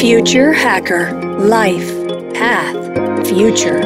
Future 0.00 0.54
Hacker 0.54 1.12
Life 1.40 1.92
Path 2.32 3.26
Future. 3.26 3.80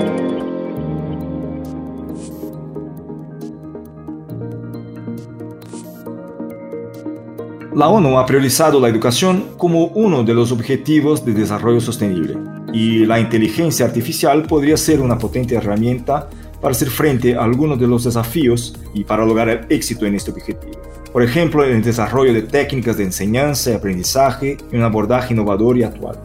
La 7.75 7.89
ONU 7.89 8.19
ha 8.19 8.27
priorizado 8.27 8.79
la 8.79 8.91
educación 8.91 9.55
como 9.57 9.87
uno 9.87 10.23
de 10.23 10.35
los 10.35 10.53
objetivos 10.53 11.25
de 11.25 11.33
desarrollo 11.33 11.81
sostenible 11.81 12.37
y 12.75 13.07
la 13.07 13.19
inteligencia 13.19 13.87
artificial 13.87 14.43
podría 14.43 14.77
ser 14.77 15.01
una 15.01 15.17
potente 15.17 15.55
herramienta 15.55 16.29
para 16.61 16.73
hacer 16.73 16.91
frente 16.91 17.37
a 17.37 17.43
algunos 17.43 17.81
de 17.81 17.89
los 17.89 18.05
desafíos 18.05 18.79
y 18.93 19.05
para 19.05 19.25
lograr 19.25 19.49
el 19.49 19.61
éxito 19.71 20.05
en 20.05 20.17
este 20.17 20.31
objetivo. 20.31 20.73
Por 21.13 21.23
ejemplo, 21.23 21.63
en 21.63 21.77
el 21.77 21.83
desarrollo 21.83 22.33
de 22.33 22.41
técnicas 22.41 22.97
de 22.97 23.05
enseñanza 23.05 23.71
y 23.71 23.75
aprendizaje 23.75 24.57
y 24.73 24.77
un 24.77 24.83
abordaje 24.83 25.35
innovador 25.35 25.77
y 25.77 25.83
actual. 25.83 26.19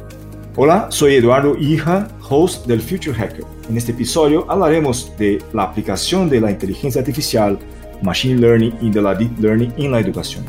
Hola, 0.56 0.88
soy 0.90 1.16
Eduardo 1.16 1.58
Hija, 1.58 2.08
host 2.30 2.66
del 2.68 2.82
Future 2.82 3.14
Hacker. 3.14 3.44
En 3.70 3.76
este 3.76 3.92
episodio 3.92 4.50
hablaremos 4.50 5.12
de 5.18 5.40
la 5.52 5.64
aplicación 5.64 6.30
de 6.30 6.40
la 6.40 6.52
inteligencia 6.52 7.02
artificial, 7.02 7.60
machine 8.02 8.40
learning 8.40 8.74
y 8.80 8.90
de 8.90 9.02
la 9.02 9.14
deep 9.14 9.38
learning 9.42 9.74
en 9.76 9.92
la 9.92 10.00
educación. 10.00 10.46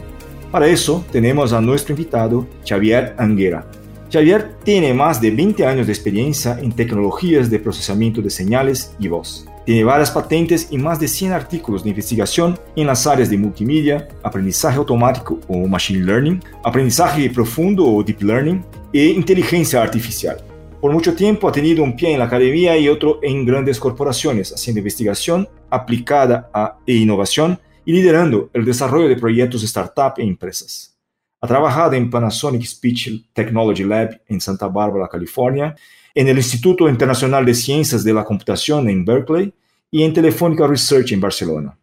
Para 0.52 0.68
eso 0.68 1.04
tenemos 1.10 1.52
a 1.52 1.60
nuestro 1.60 1.94
invitado 1.94 2.46
Xavier 2.64 3.16
Anguera. 3.18 3.66
Xavier 4.10 4.54
tiene 4.62 4.94
más 4.94 5.20
de 5.20 5.32
20 5.32 5.66
años 5.66 5.88
de 5.88 5.92
experiencia 5.92 6.56
en 6.60 6.70
tecnologías 6.70 7.50
de 7.50 7.58
procesamiento 7.58 8.22
de 8.22 8.30
señales 8.30 8.94
y 9.00 9.08
voz. 9.08 9.48
Tiene 9.68 9.84
varias 9.84 10.10
patentes 10.10 10.68
y 10.70 10.78
más 10.78 10.98
de 10.98 11.06
100 11.06 11.32
artículos 11.32 11.84
de 11.84 11.90
investigación 11.90 12.58
en 12.74 12.86
las 12.86 13.06
áreas 13.06 13.28
de 13.28 13.36
multimedia, 13.36 14.08
aprendizaje 14.22 14.78
automático 14.78 15.40
o 15.46 15.68
machine 15.68 16.06
learning, 16.06 16.42
aprendizaje 16.64 17.28
profundo 17.28 17.84
o 17.84 18.02
deep 18.02 18.22
learning 18.22 18.64
e 18.94 19.08
inteligencia 19.08 19.82
artificial. 19.82 20.38
Por 20.80 20.90
mucho 20.90 21.14
tiempo 21.14 21.46
ha 21.46 21.52
tenido 21.52 21.84
un 21.84 21.94
pie 21.94 22.14
en 22.14 22.18
la 22.18 22.24
academia 22.24 22.78
y 22.78 22.88
otro 22.88 23.20
en 23.22 23.44
grandes 23.44 23.78
corporaciones, 23.78 24.54
haciendo 24.54 24.78
investigación 24.78 25.46
aplicada 25.68 26.48
a, 26.54 26.78
e 26.86 26.94
innovación 26.94 27.60
y 27.84 27.92
liderando 27.92 28.48
el 28.54 28.64
desarrollo 28.64 29.06
de 29.06 29.16
proyectos 29.16 29.62
startup 29.64 30.14
e 30.16 30.22
empresas. 30.22 30.96
Ha 31.42 31.46
trabajado 31.46 31.92
en 31.92 32.08
Panasonic 32.08 32.64
Speech 32.64 33.32
Technology 33.34 33.84
Lab 33.84 34.18
en 34.28 34.40
Santa 34.40 34.66
Bárbara, 34.66 35.08
California, 35.08 35.76
en 36.14 36.28
el 36.28 36.36
Instituto 36.36 36.88
Internacional 36.88 37.44
de 37.44 37.54
Ciencias 37.54 38.04
de 38.04 38.12
la 38.12 38.24
Computación 38.24 38.88
en 38.88 39.04
Berkeley 39.04 39.52
y 39.90 40.02
en 40.02 40.12
Telefónica 40.12 40.66
Research 40.66 41.12
en 41.12 41.20
Barcelona. 41.20 41.76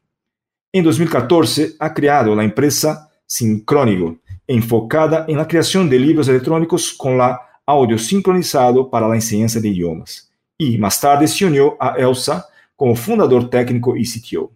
En 0.72 0.84
2014 0.84 1.76
ha 1.80 1.94
creado 1.94 2.36
la 2.36 2.44
empresa 2.44 3.10
Sincrónigo, 3.26 4.18
enfocada 4.48 5.26
en 5.28 5.38
la 5.38 5.48
creación 5.48 5.90
de 5.90 5.98
libros 5.98 6.28
electrónicos 6.28 6.94
con 6.94 7.18
la 7.18 7.40
audio 7.66 7.98
sincronizado 7.98 8.90
para 8.90 9.08
la 9.08 9.16
enseñanza 9.16 9.60
de 9.60 9.70
idiomas. 9.70 10.32
Y 10.58 10.78
más 10.78 11.00
tarde 11.02 11.28
se 11.28 11.46
unió 11.46 11.76
a 11.80 11.96
ELSA 11.98 12.46
como 12.76 12.96
fundador 12.96 13.50
técnico 13.50 13.96
y 13.98 14.04
CTO, 14.04 14.52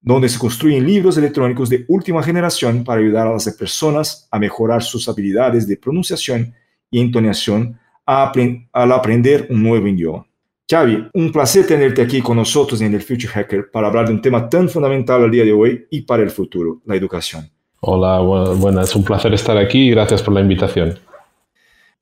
donde 0.00 0.28
se 0.28 0.38
construyen 0.38 0.86
libros 0.86 1.16
electrónicos 1.16 1.68
de 1.68 1.84
última 1.88 2.22
generación 2.22 2.82
para 2.82 3.00
ayudar 3.00 3.28
a 3.28 3.32
las 3.32 3.48
personas 3.52 4.26
a 4.30 4.38
mejorar 4.38 4.82
sus 4.82 5.08
habilidades 5.08 5.68
de 5.68 5.76
pronunciación 5.76 6.52
y 6.90 7.00
entonación 7.00 7.78
al 8.08 8.92
aprender 8.92 9.46
un 9.50 9.62
nuevo 9.62 9.86
idioma. 9.86 10.26
Xavi, 10.70 11.08
un 11.14 11.30
placer 11.32 11.66
tenerte 11.66 12.02
aquí 12.02 12.20
con 12.20 12.36
nosotros 12.36 12.80
en 12.80 12.94
el 12.94 13.02
Future 13.02 13.28
Hacker 13.28 13.70
para 13.70 13.88
hablar 13.88 14.06
de 14.06 14.14
un 14.14 14.22
tema 14.22 14.48
tan 14.48 14.68
fundamental 14.68 15.22
al 15.22 15.30
día 15.30 15.44
de 15.44 15.52
hoy 15.52 15.86
y 15.90 16.02
para 16.02 16.22
el 16.22 16.30
futuro, 16.30 16.80
la 16.84 16.96
educación. 16.96 17.50
Hola, 17.80 18.18
buenas, 18.20 18.94
un 18.96 19.04
placer 19.04 19.32
estar 19.34 19.56
aquí 19.56 19.88
y 19.88 19.90
gracias 19.90 20.22
por 20.22 20.34
la 20.34 20.40
invitación. 20.40 20.98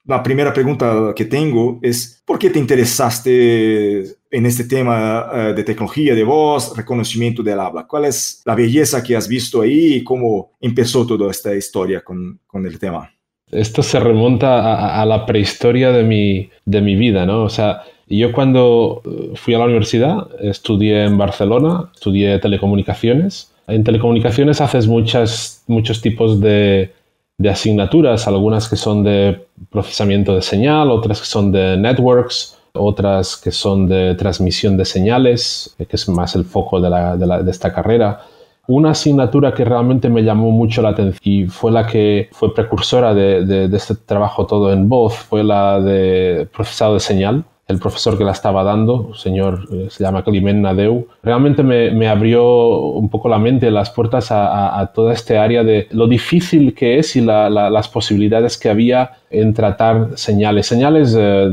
La 0.05 0.23
primera 0.23 0.53
pregunta 0.53 1.13
que 1.15 1.25
tengo 1.25 1.81
es, 1.83 2.23
¿por 2.25 2.39
qué 2.39 2.51
te 2.51 2.61
interesaste 2.61 4.03
en 4.31 4.47
este 4.47 4.65
tema 4.65 5.29
eh, 5.33 5.53
de 5.55 5.65
tecnología 5.65 6.15
de 6.15 6.23
voz, 6.23 6.77
reconocimiento 6.77 7.43
del 7.43 7.59
habla? 7.59 7.87
¿Cuál 7.87 8.05
es 8.05 8.43
la 8.45 8.55
belleza 8.55 9.03
que 9.03 9.17
has 9.17 9.27
visto 9.27 9.63
ahí 9.63 9.95
y 9.95 10.05
cómo 10.05 10.53
empezó 10.61 11.05
toda 11.05 11.31
esta 11.33 11.55
historia 11.55 12.03
con, 12.03 12.39
con 12.47 12.65
el 12.65 12.79
tema? 12.79 13.11
Esto 13.51 13.83
se 13.83 14.01
remonta 14.01 15.01
a, 15.01 15.07
la 15.07 15.25
prehistoria 15.25 15.93
de 15.93 16.03
mi, 16.03 16.51
de 16.65 16.81
mi 16.81 16.97
vida, 16.97 17.27
¿no? 17.27 17.45
O 17.45 17.49
sea, 17.49 17.83
yo 18.09 18.33
cuando 18.33 19.03
eh, 19.05 19.33
fui 19.35 19.55
a 19.55 19.59
la 19.59 19.67
universidad 19.67 20.29
estudié 20.41 21.05
en 21.05 21.17
Barcelona, 21.17 21.91
estudié 21.95 22.39
telecomunicaciones. 22.39 23.53
En 23.69 23.85
telecomunicaciones 23.85 24.61
haces 24.61 24.87
muchas, 24.89 25.63
muchos 25.69 26.01
tipos 26.01 26.41
de, 26.41 26.93
de 27.39 27.49
asignaturas, 27.49 28.27
algunas 28.27 28.69
que 28.69 28.77
son 28.77 29.05
de 29.05 29.47
procesamiento 29.71 30.35
de 30.35 30.43
señal, 30.43 30.91
otras 30.91 31.21
que 31.21 31.27
son 31.27 31.53
de 31.53 31.77
networks, 31.77 32.59
otras 32.73 33.37
que 33.37 33.51
son 33.51 33.87
de 33.89 34.15
transmisión 34.15 34.77
de 34.77 34.85
señales, 34.85 35.75
que 35.79 35.97
es 35.97 36.09
más 36.09 36.35
el 36.35 36.45
foco 36.45 36.81
de, 36.81 36.91
la, 36.91 37.17
de 37.17 37.51
esta 37.51 37.73
carrera. 37.73 38.23
Una 38.69 38.91
asignatura 38.91 39.55
que 39.55 39.65
realmente 39.65 40.09
me 40.09 40.23
llamó 40.23 40.51
mucho 40.51 40.83
la 40.83 40.91
atención 40.91 41.21
y 41.23 41.47
fue 41.47 41.71
la 41.71 41.87
que 41.87 42.29
fue 42.33 42.53
precursora 42.53 43.15
de, 43.15 43.71
este 43.73 43.95
trabajo 43.95 44.47
todo 44.47 44.73
en 44.73 44.89
voz 44.89 45.15
fue 45.15 45.45
la 45.45 45.81
de 45.81 46.49
procesado 46.53 46.95
de 46.95 47.01
señal. 47.01 47.45
El 47.69 47.81
profesor 47.81 48.17
que 48.17 48.23
la 48.23 48.31
estaba 48.31 48.63
dando, 48.63 49.09
el 49.11 49.19
señor, 49.19 49.67
eh, 49.73 49.89
se 49.91 50.05
llama 50.05 50.23
Climent 50.23 50.61
Nadeu, 50.61 51.09
realmente 51.21 51.65
me, 51.65 52.09
abrió 52.09 52.79
un 52.79 53.09
poco 53.09 53.29
la 53.29 53.41
mente, 53.41 53.73
las 53.73 53.91
puertas 53.91 54.29
a, 54.31 54.93
toda 54.95 55.13
esta 55.13 55.43
área 55.43 55.65
de 55.65 55.89
lo 55.91 56.07
difícil 56.07 56.75
que 56.75 57.01
es 57.01 57.17
y 57.17 57.23
las 57.23 57.89
posibilidades 57.89 58.57
que 58.57 58.69
había 58.69 59.15
en 59.31 59.53
tratar 59.53 60.11
señales. 60.15 60.69
Señales, 60.69 61.17
eh, 61.19 61.51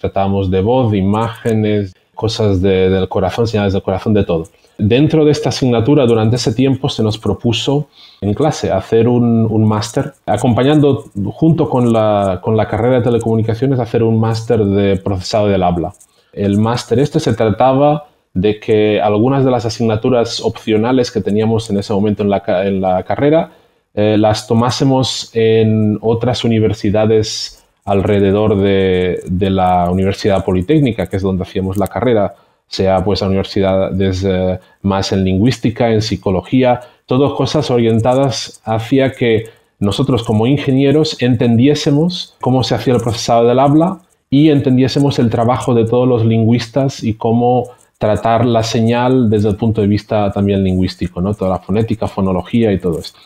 tratamos 0.00 0.48
de 0.48 0.60
voz, 0.60 0.94
imágenes, 0.94 1.92
cosas 2.14 2.62
del 2.62 3.08
corazón, 3.08 3.48
señales 3.48 3.72
del 3.72 3.82
corazón, 3.82 4.14
de 4.14 4.22
todo. 4.22 4.44
Dentro 4.78 5.24
de 5.24 5.32
esta 5.32 5.50
asignatura, 5.50 6.06
durante 6.06 6.36
ese 6.36 6.52
tiempo, 6.54 6.88
se 6.88 7.02
nos 7.02 7.18
propuso 7.18 7.88
en 8.20 8.34
clase 8.34 8.70
hacer 8.70 9.08
un, 9.08 9.64
máster, 9.64 10.14
acompañando 10.26 11.04
junto 11.32 11.68
con 11.68 11.92
la, 11.92 12.40
con 12.42 12.56
la 12.56 12.68
carrera 12.68 12.96
de 12.96 13.02
telecomunicaciones, 13.02 13.78
hacer 13.78 14.02
un 14.02 14.18
máster 14.18 14.64
de 14.64 14.96
procesado 14.96 15.48
del 15.48 15.62
habla. 15.62 15.92
El 16.32 16.58
máster 16.58 16.98
este 16.98 17.20
se 17.20 17.34
trataba 17.34 18.06
de 18.34 18.58
que 18.58 19.00
algunas 19.00 19.44
de 19.44 19.50
las 19.50 19.66
asignaturas 19.66 20.40
opcionales 20.40 21.10
que 21.10 21.20
teníamos 21.20 21.68
en 21.70 21.78
ese 21.78 21.92
momento 21.92 22.22
en 22.22 22.30
la, 22.30 22.42
en 22.64 22.80
la 22.80 23.02
carrera 23.02 23.52
eh, 23.94 24.16
las 24.16 24.46
tomásemos 24.46 25.30
en 25.34 25.98
otras 26.00 26.44
universidades 26.44 27.62
alrededor 27.84 28.56
de, 28.56 29.22
de, 29.26 29.50
la 29.50 29.90
Universidad 29.90 30.44
Politécnica, 30.44 31.08
que 31.08 31.16
es 31.16 31.22
donde 31.22 31.42
hacíamos 31.42 31.76
la 31.76 31.88
carrera 31.88 32.34
sea 32.72 33.04
pues 33.04 33.22
a 33.22 33.26
universidades 33.26 34.24
eh, 34.24 34.58
más 34.80 35.12
en 35.12 35.24
lingüística, 35.24 35.90
en 35.90 36.00
psicología, 36.00 36.80
todo 37.04 37.36
cosas 37.36 37.70
orientadas 37.70 38.62
hacia 38.64 39.12
que 39.12 39.50
nosotros 39.78 40.22
como 40.22 40.46
ingenieros 40.46 41.20
entendiésemos 41.20 42.34
cómo 42.40 42.62
se 42.62 42.74
hacía 42.74 42.94
el 42.94 43.02
procesado 43.02 43.46
del 43.46 43.58
habla 43.58 43.98
y 44.30 44.48
entendiésemos 44.48 45.18
el 45.18 45.28
trabajo 45.28 45.74
de 45.74 45.84
todos 45.84 46.08
los 46.08 46.24
lingüistas 46.24 47.04
y 47.04 47.14
cómo 47.14 47.64
tratar 47.98 48.46
la 48.46 48.62
señal 48.62 49.28
desde 49.28 49.50
el 49.50 49.56
punto 49.56 49.82
de 49.82 49.86
vista 49.86 50.32
también 50.32 50.64
lingüístico, 50.64 51.20
¿no? 51.20 51.34
toda 51.34 51.50
la 51.50 51.58
fonética, 51.58 52.08
fonología 52.08 52.72
y 52.72 52.78
todo 52.78 53.00
esto. 53.00 53.18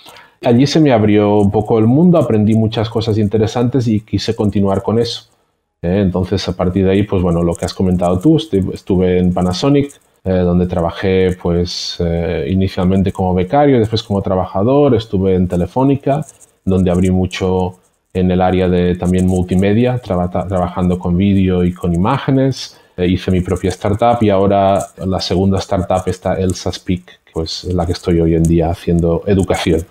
Allí 0.45 0.67
se 0.67 0.81
me 0.81 0.93
abrió 0.93 1.39
un 1.39 1.53
poco 1.53 1.79
el 1.79 1.87
mundo, 1.87 2.19
aprendí 2.19 2.55
muchas 2.55 2.91
cosas 2.91 3.17
interesantes 3.17 3.87
y 3.87 4.01
quise 4.01 4.35
continuar 4.35 4.83
con 4.83 4.99
eso. 4.99 5.36
¿Eh? 5.83 6.01
entonces, 6.01 6.49
a 6.49 6.57
partir 6.57 6.85
de 6.85 6.93
ahí, 6.93 7.03
pues 7.03 7.23
bueno, 7.23 7.43
lo 7.43 7.55
que 7.55 7.65
has 7.65 7.75
comentado 7.75 8.19
tú, 8.19 8.37
estuve 8.37 9.19
en 9.19 9.33
Panasonic, 9.33 10.01
eh, 10.25 10.31
donde 10.31 10.67
trabajé 10.67 11.37
pues 11.41 11.97
eh, 12.01 12.47
inicialmente 12.51 13.13
como 13.13 13.35
becario, 13.35 13.79
después 13.79 14.03
como 14.03 14.23
trabajador, 14.23 14.95
estuve 14.95 15.35
en 15.35 15.47
Telefónica, 15.47 16.27
donde 16.65 16.91
abrí 16.91 17.11
mucho 17.11 17.79
en 18.13 18.31
el 18.31 18.41
área 18.41 18.69
de 18.69 18.97
también 18.97 19.27
multimedia, 19.27 19.99
trabajando 19.99 20.99
con 20.99 21.17
vídeo 21.17 21.65
y 21.65 21.73
con 21.73 21.95
imágenes. 21.95 22.81
hice 22.97 23.31
mi 23.31 23.43
propia 23.43 23.69
startup 23.69 24.23
y 24.23 24.31
ahora 24.31 24.87
la 25.05 25.21
segunda 25.21 25.59
startup 25.59 26.03
está 26.07 26.35
Elsa 26.35 26.73
Speak, 26.73 27.21
pues 27.33 27.65
la 27.65 27.85
que 27.85 27.93
estoy 27.93 28.21
hoy 28.21 28.35
en 28.35 28.43
día 28.43 28.71
haciendo 28.71 29.23
educación 29.27 29.85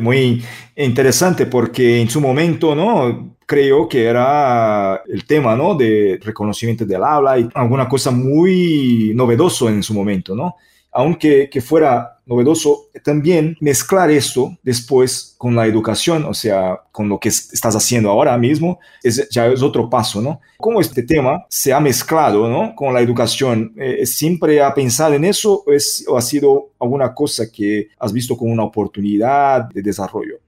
muy 0.00 0.42
interesante 0.76 1.46
porque 1.46 2.00
en 2.00 2.08
su 2.08 2.20
momento, 2.20 2.74
¿no? 2.74 3.36
Creo 3.46 3.88
que 3.88 4.04
era 4.04 5.02
el 5.06 5.24
tema, 5.26 5.54
¿no? 5.54 5.74
De 5.74 6.18
reconocimiento 6.22 6.86
del 6.86 7.02
habla 7.02 7.38
y 7.38 7.48
alguna 7.54 7.88
cosa 7.88 8.10
muy 8.10 9.12
novedoso 9.14 9.68
en 9.68 9.82
su 9.82 9.94
momento, 9.94 10.34
¿no? 10.34 10.56
Aunque 10.94 11.50
que 11.50 11.60
fuera 11.60 12.20
novedoso, 12.24 12.86
también 13.02 13.56
mezclar 13.60 14.10
esto 14.10 14.56
después 14.62 15.34
con 15.36 15.54
la 15.54 15.66
educación, 15.66 16.24
o 16.24 16.32
sea, 16.32 16.80
con 16.90 17.08
lo 17.08 17.18
que 17.18 17.28
estás 17.28 17.76
haciendo 17.76 18.08
ahora 18.08 18.38
mismo, 18.38 18.78
es, 19.02 19.28
ya 19.28 19.48
es 19.48 19.60
otro 19.60 19.90
paso, 19.90 20.22
¿no? 20.22 20.40
¿Cómo 20.56 20.80
este 20.80 21.02
tema 21.02 21.44
se 21.48 21.72
ha 21.72 21.80
mezclado, 21.80 22.48
¿no? 22.48 22.74
Con 22.74 22.94
la 22.94 23.00
educación? 23.00 23.74
Eh, 23.76 24.06
¿Siempre 24.06 24.62
ha 24.62 24.72
pensado 24.72 25.14
en 25.14 25.24
eso 25.24 25.64
o, 26.06 26.16
ha 26.16 26.22
sido 26.22 26.70
alguna 26.80 27.12
cosa 27.12 27.50
que 27.50 27.88
has 27.98 28.12
visto 28.12 28.36
como 28.36 28.52
una 28.52 28.64
oportunidad 28.64 29.68
de 29.68 29.82
desarrollo? 29.82 30.38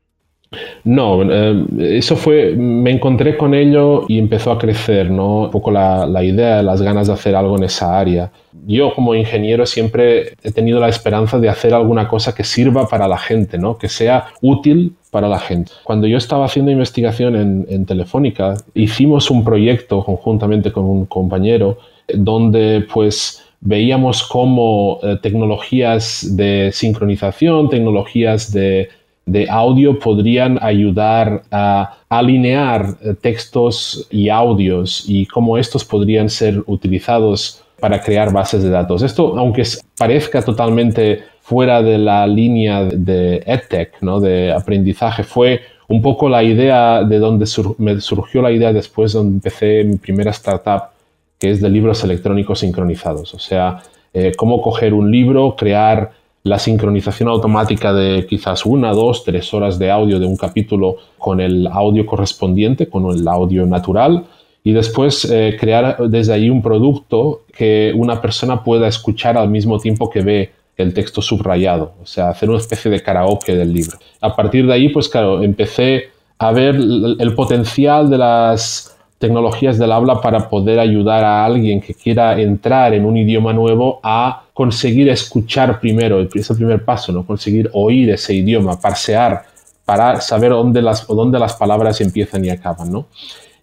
No, 0.85 1.23
eh, 1.23 1.65
eso 1.99 2.17
fue, 2.17 2.55
me 2.57 2.91
encontré 2.91 3.37
con 3.37 3.55
ello 3.55 4.05
y 4.09 4.19
empezó 4.19 4.53
a 4.53 4.59
crecer, 4.59 5.11
¿no? 5.11 5.43
Un 5.43 5.51
poco 5.51 5.71
la, 5.71 6.07
la, 6.07 6.23
idea, 6.23 6.63
las 6.63 6.83
ganas 6.83 7.07
de 7.07 7.13
hacer 7.13 7.35
algo 7.35 7.57
en 7.57 7.65
esa 7.65 7.99
área. 7.99 8.31
Yo 8.67 8.95
como 8.95 9.15
ingeniero 9.15 9.67
siempre 9.67 10.35
he 10.43 10.51
tenido 10.53 10.81
la 10.81 10.89
esperanza 10.89 11.39
de 11.39 11.49
hacer 11.49 11.75
alguna 11.75 12.09
cosa 12.09 12.35
que 12.35 12.45
sirva 12.45 12.89
para 12.89 13.07
la 13.07 13.19
gente, 13.19 13.59
¿no? 13.59 13.79
Que 13.79 13.89
sea 13.89 14.27
útil 14.41 14.95
para 15.11 15.29
la 15.29 15.39
gente. 15.39 15.73
Cuando 15.85 16.07
yo 16.07 16.19
estaba 16.19 16.47
haciendo 16.47 16.71
investigación 16.71 17.37
en, 17.37 17.67
en 17.69 17.87
Telefónica, 17.87 18.55
hicimos 18.75 19.31
un 19.31 19.45
proyecto 19.45 20.05
conjuntamente 20.05 20.73
con 20.73 20.85
un 20.85 21.07
compañero 21.07 21.79
donde 22.09 22.87
pues 22.93 23.43
veíamos 23.61 24.23
cómo 24.23 25.01
eh, 25.03 25.19
tecnologías 25.21 26.37
de 26.37 26.71
sincronización, 26.73 27.69
tecnologías 27.69 28.53
de 28.53 28.89
de 29.27 29.51
audio 29.51 29.99
podrían 29.99 30.59
ayudar 30.63 31.43
a 31.51 31.99
alinear 32.09 32.97
eh, 33.03 33.15
textos 33.21 34.07
y 34.11 34.29
audios 34.29 35.05
y 35.07 35.27
cómo 35.27 35.59
estos 35.59 35.85
podrían 35.85 36.31
ser 36.31 36.63
utilizados 36.67 37.63
para 37.81 38.01
crear 38.01 38.33
bases 38.33 38.63
de 38.63 38.71
datos. 38.71 39.03
Esto, 39.03 39.37
aunque 39.37 39.65
parezca 39.99 40.43
totalmente 40.43 41.25
fuera 41.41 41.83
de 41.83 41.99
la 41.99 42.27
línea 42.27 42.85
de 42.85 43.43
EdTech, 43.45 44.01
¿no? 44.01 44.21
de 44.21 44.53
aprendizaje, 44.53 45.25
fue 45.25 45.61
un 45.89 46.01
poco 46.03 46.29
la 46.29 46.43
idea 46.43 47.03
de 47.03 47.19
donde 47.19 47.47
me 47.79 48.01
surgió 48.01 48.43
la 48.43 48.51
idea 48.51 48.73
después 48.73 49.13
donde 49.13 49.35
empecé 49.35 49.85
mi 49.85 49.97
primera 49.97 50.31
startup, 50.31 50.91
que 51.39 51.51
es 51.51 51.61
de 51.61 51.69
libros 51.69 52.03
electrónicos 52.03 52.61
sincronizados. 52.61 53.35
O 53.35 53.39
sea, 53.39 53.83
eh, 54.15 54.33
cómo 54.37 54.63
coger 54.63 54.95
un 54.95 55.11
libro, 55.11 55.55
crear 55.57 56.13
la 56.47 56.59
sincronización 56.59 57.29
automática 57.29 57.93
de 57.93 58.25
quizás 58.27 58.65
una, 58.65 58.93
dos, 58.93 59.25
tres 59.25 59.53
horas 59.53 59.79
de 59.79 59.91
audio 59.91 60.21
de 60.21 60.27
un 60.27 60.37
capítulo 60.37 60.97
con 61.19 61.41
el 61.41 61.67
audio 61.67 62.07
correspondiente, 62.07 62.89
con 62.89 63.11
el 63.11 63.27
audio 63.27 63.67
natural, 63.67 64.25
y 64.63 64.73
después 64.73 65.25
eh, 65.25 65.57
crear 65.59 65.97
desde 66.09 66.33
ahí 66.33 66.49
un 66.49 66.63
producto 66.63 67.43
que 67.53 67.93
una 67.97 68.21
persona 68.21 68.63
pueda 68.63 68.87
escuchar 68.87 69.37
al 69.37 69.49
mismo 69.49 69.79
tiempo 69.79 70.09
que 70.09 70.21
ve 70.21 70.53
el 70.77 70.95
texto 70.95 71.21
subrayado, 71.21 71.95
o 72.01 72.07
sea, 72.07 72.29
hacer 72.29 72.49
una 72.49 72.59
especie 72.59 72.91
de 72.91 73.03
karaoke 73.03 73.55
del 73.55 73.73
libro. 73.73 73.99
A 74.21 74.37
partir 74.37 74.67
de 74.67 74.73
ahí, 74.73 74.89
pues 74.91 75.09
claro, 75.09 75.43
empecé 75.43 76.11
a 76.39 76.53
ver 76.53 76.77
el 76.77 77.35
potencial 77.35 78.09
de 78.09 78.19
las 78.19 78.96
tecnologías 79.19 79.79
del 79.79 79.93
habla 79.93 80.21
para 80.21 80.49
poder 80.49 80.79
ayudar 80.79 81.25
a 81.25 81.45
alguien 81.45 81.81
que 81.81 81.95
quiera 81.95 82.39
entrar 82.41 82.93
en 82.95 83.05
un 83.05 83.17
idioma 83.17 83.53
nuevo 83.53 84.01
a 84.03 84.45
conseguir 84.53 85.09
escuchar 85.09 85.81
primero, 85.81 86.19
el 86.19 86.29
primer 86.29 86.85
paso, 86.85 87.13
¿no? 87.13 87.25
conseguir 87.27 87.71
oír 87.73 88.11
ese 88.11 88.35
idioma, 88.35 88.81
parsear, 88.81 89.45
para 89.85 90.21
saber 90.21 90.51
dónde 90.51 90.83
las, 90.83 91.07
dónde 91.07 91.39
las 91.39 91.55
palabras 91.55 92.01
empiezan 92.01 92.45
y 92.45 92.51
acaban. 92.51 92.93
¿no? 92.93 93.07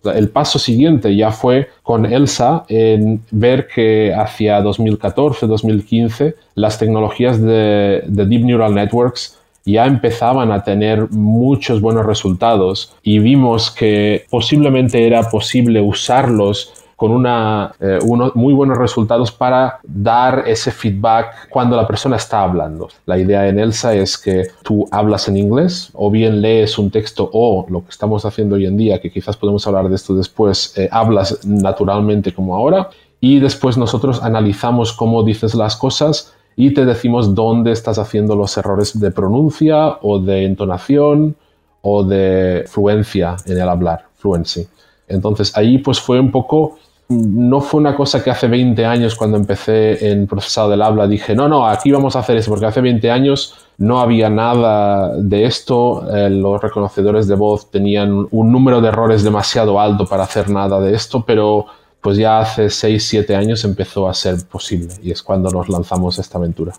El 0.03 0.29
paso 0.29 0.57
siguiente 0.57 1.15
ya 1.15 1.31
fue 1.31 1.69
con 1.83 2.05
Elsa 2.05 2.63
en 2.67 3.21
ver 3.31 3.67
que 3.67 4.13
hacia 4.13 4.61
2014-2015 4.61 6.35
las 6.55 6.79
tecnologías 6.79 7.41
de, 7.41 8.03
de 8.05 8.25
Deep 8.25 8.45
Neural 8.45 8.73
Networks 8.73 9.37
ya 9.65 9.85
empezaban 9.85 10.51
a 10.51 10.63
tener 10.63 11.09
muchos 11.11 11.81
buenos 11.81 12.05
resultados 12.05 12.95
y 13.01 13.19
vimos 13.19 13.71
que 13.71 14.25
posiblemente 14.29 15.05
era 15.07 15.29
posible 15.29 15.81
usarlos 15.81 16.73
con 16.95 17.11
una, 17.11 17.73
eh, 17.81 17.99
muy 18.35 18.53
buenos 18.53 18.77
resultados 18.77 19.31
para 19.31 19.79
dar 19.83 20.43
ese 20.47 20.71
feedback 20.71 21.49
cuando 21.49 21.75
la 21.75 21.85
persona 21.85 22.15
está 22.15 22.43
hablando. 22.43 22.87
La 23.05 23.17
idea 23.17 23.47
en 23.47 23.59
Elsa 23.59 23.93
es 23.93 24.17
que 24.17 24.47
tú 24.63 24.87
hablas 24.89 25.27
en 25.27 25.35
inglés 25.35 25.89
o 25.93 26.09
bien 26.09 26.41
lees 26.41 26.77
un 26.77 26.91
texto 26.91 27.29
o 27.33 27.65
lo 27.67 27.83
que 27.83 27.89
estamos 27.89 28.25
haciendo 28.25 28.55
hoy 28.55 28.67
en 28.67 28.77
día, 28.77 29.01
que 29.01 29.11
quizás 29.11 29.35
podemos 29.35 29.67
hablar 29.67 29.89
de 29.89 29.95
esto 29.95 30.15
después, 30.15 30.77
eh, 30.77 30.87
hablas 30.91 31.45
naturalmente 31.45 32.33
como 32.33 32.55
ahora 32.55 32.89
y 33.19 33.39
después 33.39 33.77
nosotros 33.77 34.23
analizamos 34.23 34.93
cómo 34.93 35.23
dices 35.23 35.55
las 35.55 35.75
cosas 35.75 36.33
y 36.55 36.73
te 36.73 36.85
decimos 36.85 37.33
dónde 37.33 37.71
estás 37.71 37.97
haciendo 37.97 38.35
los 38.35 38.55
errores 38.57 38.99
de 38.99 39.11
pronuncia 39.11 39.97
o 40.01 40.19
de 40.19 40.45
entonación 40.45 41.35
o 41.81 42.03
de 42.03 42.63
fluencia 42.67 43.35
en 43.45 43.59
el 43.59 43.67
hablar, 43.67 44.05
fluency. 44.15 44.67
Entonces 45.07 45.55
ahí 45.57 45.79
pues 45.79 45.99
fue 45.99 46.19
un 46.19 46.31
poco, 46.31 46.77
no 47.09 47.59
fue 47.59 47.81
una 47.81 47.95
cosa 47.95 48.23
que 48.23 48.31
hace 48.31 48.47
20 48.47 48.85
años 48.85 49.15
cuando 49.15 49.37
empecé 49.37 50.11
en 50.11 50.27
procesado 50.27 50.69
del 50.69 50.81
habla 50.81 51.07
dije, 51.07 51.35
no, 51.35 51.47
no, 51.49 51.67
aquí 51.67 51.91
vamos 51.91 52.15
a 52.15 52.19
hacer 52.19 52.37
eso, 52.37 52.49
porque 52.51 52.67
hace 52.67 52.81
20 52.81 53.11
años 53.11 53.55
no 53.77 53.99
había 53.99 54.29
nada 54.29 55.15
de 55.17 55.45
esto, 55.45 56.07
eh, 56.15 56.29
los 56.29 56.61
reconocedores 56.61 57.27
de 57.27 57.35
voz 57.35 57.69
tenían 57.69 58.27
un 58.31 58.51
número 58.51 58.79
de 58.79 58.87
errores 58.87 59.23
demasiado 59.23 59.79
alto 59.79 60.05
para 60.05 60.23
hacer 60.23 60.49
nada 60.49 60.79
de 60.79 60.93
esto, 60.93 61.23
pero 61.25 61.65
pues 62.03 62.17
ya 62.17 62.41
hace 62.41 62.69
6, 62.69 63.01
7 63.01 63.33
años 63.33 63.63
empezó 63.63 64.09
a 64.09 64.13
ser 64.13 64.35
posible 64.45 64.93
y 65.01 65.11
es 65.11 65.23
cuando 65.23 65.49
nos 65.49 65.69
lanzamos 65.69 66.19
a 66.19 66.21
esta 66.21 66.37
aventura. 66.37 66.73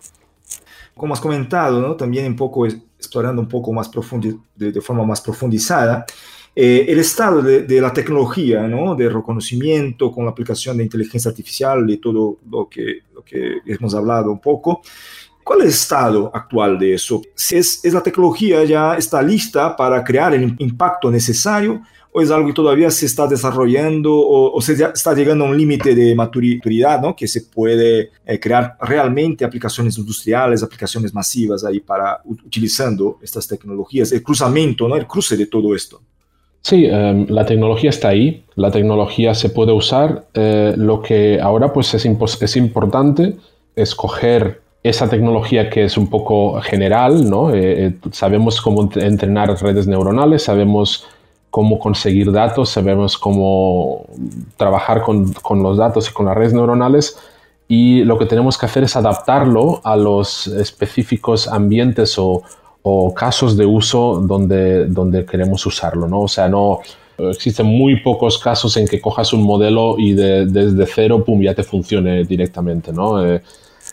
Como 0.95 1.15
has 1.15 1.21
comentado, 1.21 1.81
¿no? 1.81 1.97
también 1.97 2.27
un 2.27 2.37
poco 2.37 2.67
explorando 2.67 3.41
un 3.41 3.49
poco 3.49 3.73
más 3.73 3.91
de, 3.91 4.71
de, 4.71 4.81
forma 4.83 5.03
más 5.05 5.23
profundizada, 5.23 6.05
eh, 6.55 6.85
el 6.89 6.99
estado 6.99 7.41
de, 7.41 7.63
de, 7.63 7.81
la 7.81 7.91
tecnología, 7.91 8.69
¿no? 8.69 8.95
de 8.95 9.09
reconocimiento 9.09 10.13
con 10.13 10.27
la 10.27 10.33
aplicación 10.33 10.77
de 10.77 10.85
inteligencia 10.85 11.31
artificial 11.31 11.89
y 11.89 11.97
todo 11.97 12.37
lo 12.51 12.69
que, 12.69 12.99
lo 13.15 13.25
que 13.25 13.61
hemos 13.65 13.95
hablado 13.95 14.31
un 14.31 14.41
poco. 14.41 14.83
¿Cuál 15.43 15.61
es 15.61 15.65
el 15.65 15.71
estado 15.71 16.31
actual 16.35 16.79
de 16.79 16.95
eso? 16.95 17.23
¿Es, 17.35 17.83
¿Es 17.83 17.95
la 17.95 18.03
tecnología 18.03 18.63
ya 18.65 18.95
está 18.95 19.23
lista 19.23 19.75
para 19.75 20.05
crear 20.05 20.35
el 20.35 20.55
impacto 20.59 21.11
necesario 21.11 21.81
o 22.17 22.23
es 22.23 22.31
algo 22.31 22.47
que 22.47 22.53
todavía 22.53 22.93
se 22.93 23.07
está 23.07 23.27
desarrollando 23.27 24.15
o, 24.15 24.61
se 24.61 24.75
está 24.75 25.15
llegando 25.15 25.45
a 25.45 25.49
un 25.49 25.59
límite 25.59 25.97
de 25.97 26.15
maturidad, 26.15 27.03
¿no? 27.03 27.17
Que 27.17 27.27
se 27.27 27.41
puede 27.41 28.13
eh, 28.25 28.39
crear 28.39 28.77
realmente 28.81 29.45
aplicaciones 29.45 29.99
industriales, 29.99 30.63
aplicaciones 30.63 31.13
masivas 31.13 31.65
ahí 31.65 31.81
para 31.81 32.21
utilizando 32.25 33.19
estas 33.21 33.49
tecnologías, 33.49 34.13
el 34.13 34.23
cruzamiento, 34.23 34.87
¿no? 34.87 34.95
El 34.95 35.09
cruce 35.09 35.37
de 35.37 35.47
todo 35.47 35.75
esto. 35.75 36.03
Sí, 36.63 36.87
em, 36.87 37.27
la 37.29 37.45
tecnología 37.45 37.91
está 37.91 38.11
ahí, 38.11 38.45
la 38.55 38.71
tecnología 38.71 39.35
se 39.35 39.49
puede 39.49 39.73
usar. 39.73 40.29
Eh, 40.35 40.73
lo 40.77 41.03
que 41.03 41.41
ahora 41.41 41.73
pues 41.73 41.95
es, 41.95 42.07
es 42.07 42.57
importante 42.57 43.35
escoger 43.75 44.63
esa 44.85 45.09
tecnología 45.09 45.69
que 45.69 45.83
es 45.83 45.97
un 45.97 46.09
poco 46.09 46.61
general, 46.61 47.29
¿no? 47.29 47.53
Eh, 47.53 47.97
sabemos 48.13 48.61
cómo 48.61 48.89
entrenar 48.95 49.61
redes 49.61 49.89
neuronales, 49.89 50.45
sabemos 50.45 51.09
cómo 51.55 51.79
conseguir 51.79 52.33
datos, 52.33 52.71
sabemos 52.71 53.17
cómo 53.17 54.07
trabajar 54.57 55.03
con, 55.03 55.33
con, 55.35 55.63
los 55.63 55.79
datos 55.79 56.11
y 56.11 56.13
con 56.13 56.27
las 56.27 56.37
redes 56.37 56.53
neuronales 56.53 57.17
y 57.69 58.03
lo 58.03 58.19
que 58.19 58.27
tenemos 58.27 58.59
que 58.59 58.67
hacer 58.67 58.83
es 58.83 58.97
adaptarlo 58.97 59.81
a 59.85 59.95
los 59.95 60.49
específicos 60.49 61.47
ambientes 61.47 62.19
o, 62.19 62.43
o 62.83 63.15
casos 63.15 63.57
de 63.57 63.67
uso 63.67 64.21
donde, 64.21 64.87
donde 64.87 65.25
queremos 65.25 65.65
usarlo, 65.65 66.09
¿no? 66.09 66.23
O 66.23 66.29
sea, 66.29 66.49
no 66.49 66.81
existen 67.19 67.67
muy 67.67 68.01
pocos 68.01 68.37
casos 68.37 68.77
en 68.77 68.89
que 68.89 69.01
cojas 69.01 69.33
un 69.33 69.45
modelo 69.45 69.95
y 69.97 70.13
desde 70.13 70.87
cero, 70.87 71.25
pum, 71.25 71.41
ya 71.41 71.55
te 71.55 71.63
funcione 71.63 72.25
directamente, 72.25 72.93
¿no? 72.93 73.25
Eh, 73.25 73.41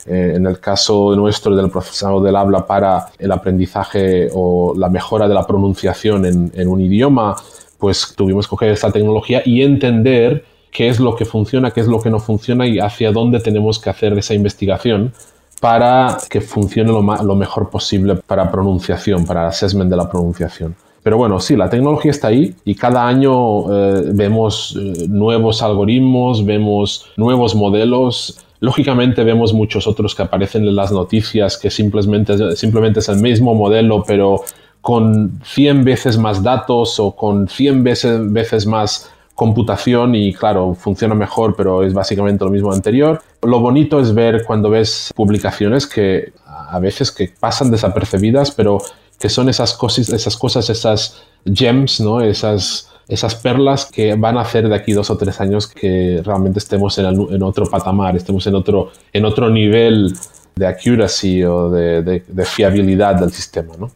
eh, 0.06 0.34
en 0.36 0.46
el 0.48 0.60
caso 0.60 1.16
nuestro 1.16 1.56
del 1.56 1.70
procesado 1.70 2.22
del 2.22 2.36
habla 2.36 2.66
para 2.66 3.08
el 3.20 3.32
aprendizaje 3.32 4.30
o 4.34 4.74
la 4.76 4.90
mejora 4.90 5.28
de 5.28 5.34
la 5.34 5.46
pronunciación 5.46 6.26
en, 6.26 6.68
un 6.68 6.82
idioma, 6.82 7.36
pues 7.78 8.14
tuvimos 8.16 8.48
que 8.48 8.52
coger 8.52 8.72
esta 8.72 8.92
tecnología 8.92 9.42
y 9.46 9.62
entender 9.62 10.46
qué 10.72 10.88
es 10.88 11.00
lo 11.00 11.16
que 11.16 11.26
funciona, 11.26 11.72
qué 11.72 11.82
es 11.82 11.88
lo 11.88 12.00
que 12.02 12.10
no 12.10 12.20
funciona 12.20 12.66
y 12.66 12.80
hacia 12.80 13.12
dónde 13.12 13.40
tenemos 13.40 13.78
que 13.78 13.90
hacer 13.90 14.18
esa 14.18 14.34
investigación 14.34 15.14
para 15.60 16.18
que 16.30 16.42
funcione 16.42 16.92
lo, 16.92 17.36
mejor 17.36 17.70
posible 17.70 18.16
para 18.16 18.52
pronunciación, 18.52 19.26
para 19.26 19.48
assessment 19.48 19.92
de 19.92 19.98
la 19.98 20.10
pronunciación. 20.10 20.76
Pero 21.04 21.18
bueno, 21.18 21.40
sí, 21.40 21.56
la 21.56 21.70
tecnología 21.70 22.12
está 22.12 22.30
ahí 22.30 22.56
y 22.66 22.74
cada 22.76 23.08
año 23.08 23.72
eh, 23.72 24.04
vemos 24.14 24.78
eh, 24.80 25.06
nuevos 25.08 25.62
algoritmos, 25.62 26.46
vemos 26.46 27.08
nuevos 27.18 27.56
modelos 27.56 28.40
Lógicamente 28.62 29.24
vemos 29.24 29.54
muchos 29.54 29.88
otros 29.88 30.14
que 30.14 30.22
aparecen 30.22 30.68
en 30.68 30.76
las 30.76 30.92
noticias 30.92 31.58
que 31.58 31.72
simplemente, 31.72 32.56
simplemente 32.56 33.00
es 33.00 33.10
el 33.10 33.18
mismo 33.18 33.56
modelo, 33.56 34.04
pero 34.06 34.44
con 34.82 35.42
100 35.44 35.84
veces 35.84 36.16
más 36.20 36.44
datos 36.44 37.00
o 37.00 37.16
con 37.16 37.48
100 37.48 37.84
veces, 37.84 38.32
veces 38.32 38.68
más 38.68 39.12
computación 39.34 40.14
y 40.14 40.32
claro, 40.32 40.76
funciona 40.76 41.16
mejor, 41.16 41.56
pero 41.56 41.84
es 41.84 41.92
básicamente 41.96 42.46
lo 42.46 42.52
mismo 42.52 42.72
anterior. 42.72 43.24
Lo 43.42 43.60
bonito 43.60 44.00
es 44.00 44.14
ver 44.14 44.44
cuando 44.46 44.70
ves 44.70 45.12
publicaciones 45.16 45.88
que 45.88 46.32
a 46.46 46.78
veces 46.78 47.12
que 47.12 47.34
pasan 47.40 47.72
desapercibidas, 47.72 48.52
pero 48.52 48.80
que 49.20 49.30
son 49.30 49.50
esas 49.50 49.74
cosas, 49.74 50.10
esas 50.10 50.38
cosas, 50.38 50.70
esas 50.70 51.24
gems, 51.52 52.00
¿no? 52.00 52.22
Esas 52.22 52.91
esas 53.12 53.36
perlas 53.36 53.88
que 53.92 54.16
van 54.16 54.38
a 54.38 54.42
hacer 54.42 54.70
de 54.70 54.74
aquí 54.74 54.94
dos 54.94 55.10
o 55.10 55.18
tres 55.18 55.42
años 55.42 55.68
que 55.68 56.22
realmente 56.24 56.60
estemos 56.60 56.98
en, 56.98 57.44
otro 57.44 57.70
patamar, 57.70 58.16
estemos 58.16 58.48
en 58.48 58.56
otro, 58.56 58.92
en 59.12 59.26
otro 59.26 59.50
nivel 59.50 60.16
de 60.56 60.66
accuracy 60.66 61.44
o 61.44 61.70
de, 61.70 62.24
fiabilidad 62.46 63.16
del 63.16 63.34
sistema, 63.34 63.74
¿no? 63.78 63.92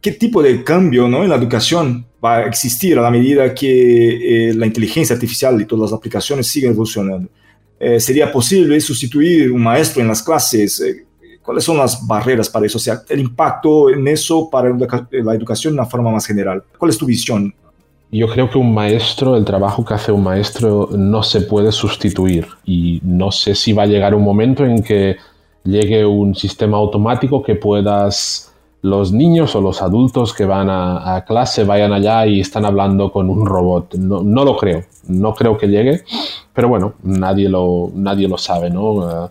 ¿Qué 0.00 0.12
tipo 0.12 0.42
de 0.42 0.64
cambio 0.64 1.08
¿no? 1.08 1.22
en 1.24 1.30
la 1.30 1.36
educación 1.36 2.06
va 2.22 2.36
a 2.36 2.46
existir 2.46 2.98
a 2.98 3.02
la 3.02 3.10
medida 3.10 3.54
que 3.54 4.48
eh, 4.48 4.54
la 4.54 4.66
inteligencia 4.66 5.14
artificial 5.14 5.60
y 5.60 5.66
todas 5.66 5.90
las 5.90 5.98
aplicaciones 5.98 6.46
siguen 6.46 6.70
evolucionando? 6.70 7.28
Eh, 7.78 8.00
¿Sería 8.00 8.32
posible 8.32 8.80
sustituir 8.80 9.52
un 9.52 9.62
maestro 9.62 10.00
en 10.00 10.08
las 10.08 10.22
clases? 10.22 10.80
Eh, 10.80 11.04
¿Cuáles 11.42 11.64
son 11.64 11.76
las 11.76 12.06
barreras 12.06 12.48
para 12.48 12.64
eso? 12.64 12.78
O 12.78 12.80
sea, 12.80 13.02
el 13.08 13.20
impacto 13.20 13.90
en 13.90 14.08
eso 14.08 14.48
para 14.50 14.70
la 14.70 15.34
educación 15.34 15.74
de 15.74 15.80
una 15.80 15.88
forma 15.88 16.10
más 16.10 16.26
general. 16.26 16.62
¿Cuál 16.78 16.90
es 16.90 16.98
tu 16.98 17.06
visión? 17.06 17.54
Yo 18.14 18.28
creo 18.28 18.48
que 18.48 18.58
un 18.58 18.72
maestro, 18.72 19.36
el 19.36 19.44
trabajo 19.44 19.84
que 19.84 19.94
hace 19.94 20.12
un 20.12 20.22
maestro 20.22 20.88
no 20.92 21.24
se 21.24 21.40
puede 21.40 21.72
sustituir 21.72 22.46
y 22.64 23.00
no 23.02 23.32
sé 23.32 23.56
si 23.56 23.72
va 23.72 23.82
a 23.82 23.86
llegar 23.86 24.14
un 24.14 24.22
momento 24.22 24.64
en 24.64 24.84
que 24.84 25.16
llegue 25.64 26.06
un 26.06 26.36
sistema 26.36 26.76
automático 26.76 27.42
que 27.42 27.56
puedas 27.56 28.54
los 28.82 29.10
niños 29.10 29.56
o 29.56 29.60
los 29.60 29.82
adultos 29.82 30.32
que 30.32 30.44
van 30.44 30.68
a, 30.70 31.24
clase 31.26 31.64
vayan 31.64 31.92
allá 31.92 32.24
y 32.24 32.38
están 32.38 32.64
hablando 32.64 33.10
con 33.10 33.28
un 33.28 33.46
robot. 33.46 33.96
No, 33.96 34.22
no, 34.22 34.44
lo 34.44 34.56
creo, 34.58 34.84
no 35.08 35.34
creo 35.34 35.58
que 35.58 35.66
llegue, 35.66 36.04
pero 36.52 36.68
bueno, 36.68 36.94
nadie 37.02 37.48
lo, 37.48 37.90
nadie 37.94 38.28
lo 38.28 38.38
sabe, 38.38 38.70
¿no? 38.70 39.28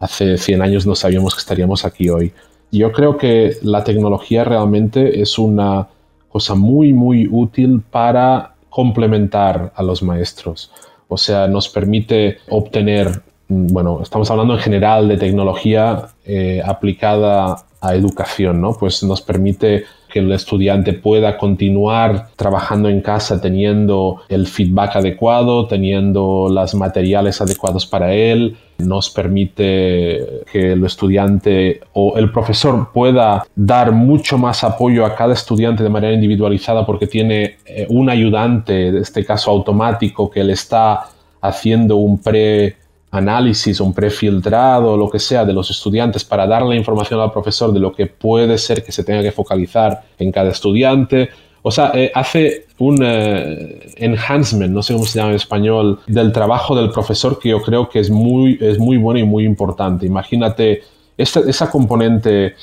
hace 0.00 0.38
100 0.38 0.60
años 0.60 0.86
no 0.88 0.96
sabíamos 0.96 1.36
que 1.36 1.38
estaríamos 1.40 1.84
aquí 1.84 2.10
hoy. 2.10 2.32
Yo 2.72 2.90
creo 2.90 3.16
que 3.16 3.58
la 3.62 3.84
tecnología 3.84 4.42
realmente 4.42 5.20
es 5.20 5.38
una 5.38 5.86
cosa 6.34 6.56
muy, 6.56 6.92
muy 6.92 7.28
útil 7.30 7.80
para 7.92 8.56
complementar 8.68 9.72
a 9.76 9.84
los 9.84 10.02
maestros. 10.02 10.72
O 11.06 11.16
sea, 11.16 11.46
nos 11.46 11.68
permite 11.68 12.38
obtener, 12.48 13.22
bueno, 13.48 14.00
estamos 14.02 14.30
hablando 14.30 14.54
en 14.54 14.60
general 14.60 15.08
de 15.08 15.16
tecnología 15.16 16.08
eh, 16.24 16.62
aplicada 16.64 17.56
a 17.80 17.94
educación, 17.94 18.60
¿no? 18.60 18.72
Pues 18.72 19.02
nos 19.02 19.20
permite 19.20 19.84
que 20.10 20.20
el 20.20 20.32
estudiante 20.32 20.92
pueda 20.92 21.36
continuar 21.36 22.28
trabajando 22.36 22.88
en 22.88 23.00
casa 23.00 23.40
teniendo 23.40 24.22
el 24.28 24.46
feedback 24.46 24.96
adecuado, 24.96 25.66
teniendo 25.66 26.48
los 26.48 26.74
materiales 26.76 27.40
adecuados 27.40 27.84
para 27.84 28.14
él, 28.14 28.56
nos 28.78 29.10
permite 29.10 30.44
que 30.50 30.72
el 30.72 30.84
estudiante 30.84 31.80
o 31.92 32.16
el 32.16 32.30
profesor 32.30 32.90
pueda 32.92 33.44
dar 33.54 33.92
mucho 33.92 34.38
más 34.38 34.64
apoyo 34.64 35.04
a 35.04 35.14
cada 35.14 35.34
estudiante 35.34 35.82
de 35.82 35.90
manera 35.90 36.14
individualizada 36.14 36.86
porque 36.86 37.06
tiene 37.06 37.56
eh, 37.66 37.86
un 37.90 38.08
ayudante, 38.08 38.88
en 38.88 38.96
este 38.98 39.24
caso 39.24 39.50
automático, 39.50 40.30
que 40.30 40.44
le 40.44 40.52
está 40.52 41.06
haciendo 41.40 41.96
un 41.96 42.18
pre 42.18 42.76
análisis, 43.14 43.80
un 43.80 43.92
prefiltrado, 43.92 44.96
lo 44.96 45.08
que 45.10 45.18
sea, 45.18 45.44
de 45.44 45.52
los 45.52 45.70
estudiantes 45.70 46.24
para 46.24 46.46
dar 46.46 46.62
la 46.62 46.74
información 46.74 47.20
al 47.20 47.32
profesor 47.32 47.72
de 47.72 47.80
lo 47.80 47.92
que 47.92 48.06
puede 48.06 48.58
ser 48.58 48.82
que 48.84 48.92
se 48.92 49.04
tenga 49.04 49.22
que 49.22 49.32
focalizar 49.32 50.02
en 50.18 50.32
cada 50.32 50.50
estudiante. 50.50 51.30
O 51.62 51.70
sea, 51.70 51.92
eh, 51.94 52.12
hace 52.14 52.66
un 52.78 52.98
eh, 53.02 53.92
enhancement, 53.96 54.72
no 54.72 54.82
sé 54.82 54.92
cómo 54.92 55.06
se 55.06 55.18
llama 55.18 55.30
en 55.30 55.36
español, 55.36 56.00
del 56.06 56.32
trabajo 56.32 56.76
del 56.76 56.90
profesor 56.90 57.38
que 57.38 57.50
yo 57.50 57.62
creo 57.62 57.88
que 57.88 58.00
es 58.00 58.10
muy, 58.10 58.58
es 58.60 58.78
muy 58.78 58.96
bueno 58.96 59.20
y 59.20 59.24
muy 59.24 59.44
importante. 59.44 60.04
Imagínate 60.04 60.82
esa 61.16 61.70
componente 61.70 62.56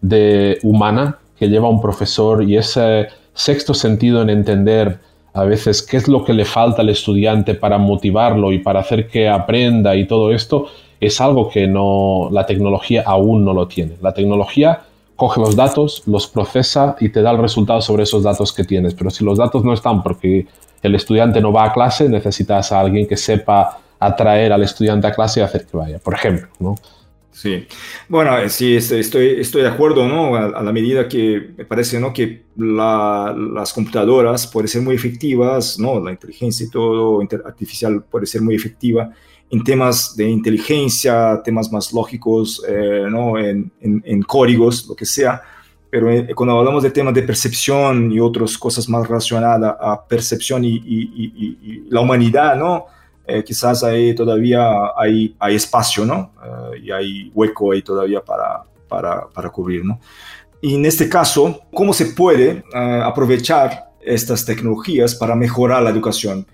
de 0.00 0.58
humana 0.62 1.18
que 1.38 1.48
lleva 1.48 1.68
un 1.68 1.80
profesor 1.80 2.42
y 2.42 2.56
ese 2.56 3.08
sexto 3.34 3.74
sentido 3.74 4.22
en 4.22 4.30
entender 4.30 4.98
a 5.38 5.44
veces 5.44 5.82
qué 5.82 5.96
es 5.96 6.08
lo 6.08 6.24
que 6.24 6.32
le 6.32 6.44
falta 6.44 6.82
al 6.82 6.88
estudiante 6.88 7.54
para 7.54 7.78
motivarlo 7.78 8.52
y 8.52 8.58
para 8.58 8.80
hacer 8.80 9.08
que 9.08 9.28
aprenda 9.28 9.94
y 9.94 10.06
todo 10.06 10.32
esto, 10.32 10.66
es 11.00 11.20
algo 11.20 11.48
que 11.48 11.66
no, 11.68 12.28
la 12.32 12.44
tecnología 12.44 13.04
aún 13.06 13.44
no 13.44 13.52
lo 13.52 13.68
tiene. 13.68 13.96
La 14.00 14.12
tecnología 14.12 14.80
coge 15.14 15.40
los 15.40 15.54
datos, 15.54 16.02
los 16.06 16.26
procesa 16.26 16.96
y 17.00 17.10
te 17.10 17.22
da 17.22 17.30
el 17.30 17.38
resultado 17.38 17.80
sobre 17.80 18.02
esos 18.02 18.24
datos 18.24 18.52
que 18.52 18.64
tienes. 18.64 18.94
Pero 18.94 19.10
si 19.10 19.24
los 19.24 19.38
datos 19.38 19.64
no 19.64 19.72
están 19.72 20.02
porque 20.02 20.46
el 20.82 20.94
estudiante 20.94 21.40
no 21.40 21.52
va 21.52 21.64
a 21.64 21.72
clase, 21.72 22.08
necesitas 22.08 22.72
a 22.72 22.80
alguien 22.80 23.06
que 23.06 23.16
sepa 23.16 23.78
atraer 24.00 24.52
al 24.52 24.62
estudiante 24.62 25.06
a 25.06 25.12
clase 25.12 25.40
y 25.40 25.42
hacer 25.44 25.66
que 25.66 25.76
vaya, 25.76 25.98
por 25.98 26.14
ejemplo, 26.14 26.48
¿no? 26.58 26.74
Sí, 27.40 27.68
bueno, 28.08 28.36
eh, 28.36 28.48
sí, 28.48 28.74
estoy, 28.74 29.38
estoy 29.38 29.62
de 29.62 29.68
acuerdo, 29.68 30.08
¿no? 30.08 30.34
A, 30.34 30.60
la 30.60 30.72
medida 30.72 31.06
que 31.06 31.50
me 31.56 31.64
parece, 31.64 32.00
¿no? 32.00 32.12
Que 32.12 32.46
las 32.56 33.72
computadoras 33.72 34.48
pueden 34.48 34.66
ser 34.66 34.82
muy 34.82 34.96
efectivas, 34.96 35.78
¿no? 35.78 36.02
La 36.04 36.10
inteligencia 36.10 36.66
y 36.66 36.68
todo 36.68 37.20
artificial 37.44 38.02
puede 38.02 38.26
ser 38.26 38.42
muy 38.42 38.56
efectiva 38.56 39.12
en 39.50 39.62
temas 39.62 40.16
de 40.16 40.28
inteligencia, 40.28 41.40
temas 41.44 41.70
más 41.70 41.92
lógicos, 41.92 42.60
eh, 42.68 43.06
¿no? 43.08 43.38
En, 43.38 43.70
en, 43.80 44.22
códigos, 44.22 44.88
lo 44.88 44.96
que 44.96 45.06
sea. 45.06 45.40
Pero 45.90 46.10
eh, 46.10 46.34
cuando 46.34 46.58
hablamos 46.58 46.82
de 46.82 46.90
temas 46.90 47.14
de 47.14 47.22
percepción 47.22 48.10
y 48.10 48.18
otras 48.18 48.58
cosas 48.58 48.88
más 48.88 49.06
relacionadas 49.06 49.76
a 49.80 50.04
percepción 50.08 50.64
y, 50.64 50.74
y, 50.74 51.56
y 51.62 51.84
la 51.88 52.00
humanidad, 52.00 52.56
¿no? 52.56 52.86
Eh, 53.30 53.44
quizás 53.44 53.84
ahí 53.84 54.14
todavía 54.14 54.70
hay, 54.96 55.34
hay 55.38 55.54
espacio, 55.54 56.06
¿no? 56.06 56.30
Eh, 56.42 56.80
y 56.84 56.90
hay 56.90 57.30
hueco 57.34 57.72
ahí 57.72 57.82
todavía 57.82 58.22
para, 58.22 58.62
para, 58.88 59.28
para, 59.28 59.50
cubrir, 59.50 59.84
¿no? 59.84 60.00
Y 60.62 60.76
en 60.76 60.86
este 60.86 61.10
caso, 61.10 61.60
¿cómo 61.74 61.92
se 61.92 62.06
puede 62.06 62.64
eh, 62.74 63.00
aprovechar 63.04 63.90
estas 64.00 64.46
tecnologías 64.46 65.14
para 65.14 65.34
mejorar 65.34 65.82
la 65.82 65.90
educación? 65.90 66.46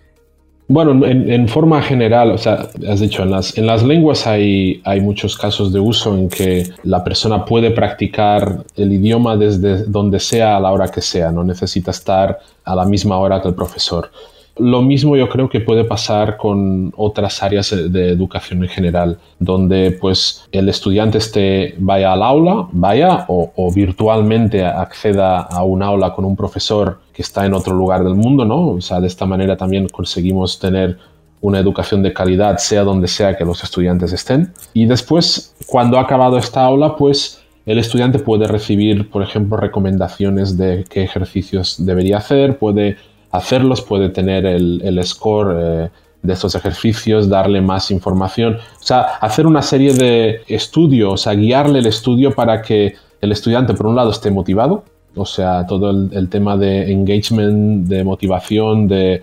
Bueno, 0.66 1.06
en, 1.06 1.30
en, 1.30 1.46
forma 1.46 1.80
general, 1.80 2.32
o 2.32 2.38
sea, 2.38 2.68
has 2.88 2.98
dicho, 2.98 3.22
en 3.22 3.30
las, 3.30 3.56
en 3.56 3.66
las 3.66 3.84
lenguas 3.84 4.26
hay, 4.26 4.80
hay 4.84 5.00
muchos 5.00 5.38
casos 5.38 5.72
de 5.72 5.78
uso 5.78 6.16
en 6.16 6.28
que 6.28 6.70
la 6.82 7.04
persona 7.04 7.44
puede 7.44 7.70
practicar 7.70 8.64
el 8.74 8.92
idioma 8.92 9.36
desde 9.36 9.84
donde 9.84 10.18
sea 10.18 10.56
a 10.56 10.60
la 10.60 10.72
hora 10.72 10.88
que 10.88 11.02
sea, 11.02 11.30
no 11.30 11.44
necesita 11.44 11.92
estar 11.92 12.40
a 12.64 12.74
la 12.74 12.84
misma 12.84 13.18
hora 13.18 13.40
que 13.40 13.48
el 13.48 13.54
profesor. 13.54 14.10
Lo 14.56 14.82
mismo 14.82 15.16
yo 15.16 15.28
creo 15.28 15.48
que 15.48 15.60
puede 15.60 15.84
pasar 15.84 16.36
con 16.36 16.92
otras 16.96 17.42
áreas 17.42 17.70
de 17.70 18.10
educación 18.10 18.62
en 18.62 18.68
general, 18.68 19.18
donde 19.40 19.90
pues 20.00 20.46
el 20.52 20.68
estudiante 20.68 21.18
esté, 21.18 21.74
vaya 21.78 22.12
al 22.12 22.22
aula, 22.22 22.68
vaya 22.70 23.24
o, 23.28 23.72
virtualmente 23.74 24.64
acceda 24.64 25.40
a 25.40 25.64
un 25.64 25.82
aula 25.82 26.14
con 26.14 26.24
un 26.24 26.36
profesor 26.36 27.00
que 27.12 27.22
está 27.22 27.44
en 27.46 27.54
otro 27.54 27.74
lugar 27.74 28.04
del 28.04 28.14
mundo, 28.14 28.44
¿no? 28.44 28.68
O 28.68 28.80
sea, 28.80 29.00
de 29.00 29.08
esta 29.08 29.26
manera 29.26 29.56
también 29.56 29.88
conseguimos 29.88 30.58
tener 30.60 30.98
una 31.40 31.58
educación 31.58 32.02
de 32.02 32.12
calidad, 32.12 32.58
sea 32.58 32.84
donde 32.84 33.08
sea 33.08 33.36
que 33.36 33.44
los 33.44 33.62
estudiantes 33.62 34.12
estén. 34.12 34.52
Y 34.72 34.86
después, 34.86 35.54
cuando 35.66 35.98
ha 35.98 36.02
acabado 36.02 36.38
esta 36.38 36.64
aula, 36.64 36.96
pues 36.96 37.42
el 37.66 37.78
estudiante 37.78 38.18
puede 38.18 38.46
recibir, 38.46 39.10
por 39.10 39.22
ejemplo, 39.22 39.56
recomendaciones 39.56 40.56
de 40.56 40.84
qué 40.88 41.02
ejercicios 41.02 41.84
debería 41.84 42.18
hacer, 42.18 42.58
puede 42.58 42.96
hacerlos, 43.34 43.82
puede 43.82 44.10
tener 44.10 44.46
el, 44.46 45.00
score 45.02 45.56
eh, 45.58 45.90
de 46.22 46.32
estos 46.32 46.54
ejercicios, 46.54 47.28
darle 47.28 47.60
más 47.60 47.90
información, 47.90 48.54
o 48.54 48.82
sea, 48.82 49.00
hacer 49.20 49.46
una 49.46 49.60
serie 49.60 49.92
de 49.92 50.42
estudios, 50.46 51.12
o 51.12 51.16
sea, 51.16 51.34
guiarle 51.34 51.80
el 51.80 51.86
estudio 51.86 52.32
para 52.32 52.62
que 52.62 52.94
el 53.20 53.32
estudiante, 53.32 53.74
por 53.74 53.86
un 53.86 53.96
lado, 53.96 54.10
esté 54.10 54.30
motivado, 54.30 54.84
o 55.16 55.26
sea, 55.26 55.66
todo 55.66 55.90
el, 55.90 56.28
tema 56.28 56.56
de 56.56 56.92
engagement, 56.92 57.88
de 57.88 58.04
motivación, 58.04 58.86
de, 58.86 59.22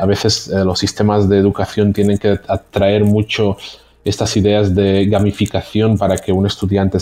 a 0.00 0.06
veces 0.06 0.48
eh, 0.48 0.64
los 0.64 0.78
sistemas 0.78 1.28
de 1.28 1.38
educación 1.38 1.92
tienen 1.92 2.18
que 2.18 2.40
atraer 2.48 3.04
mucho 3.04 3.56
estas 4.04 4.36
ideas 4.36 4.74
de 4.74 5.06
gamificación 5.06 5.96
para 5.96 6.16
que 6.16 6.32
un 6.32 6.44
estudiante 6.44 6.98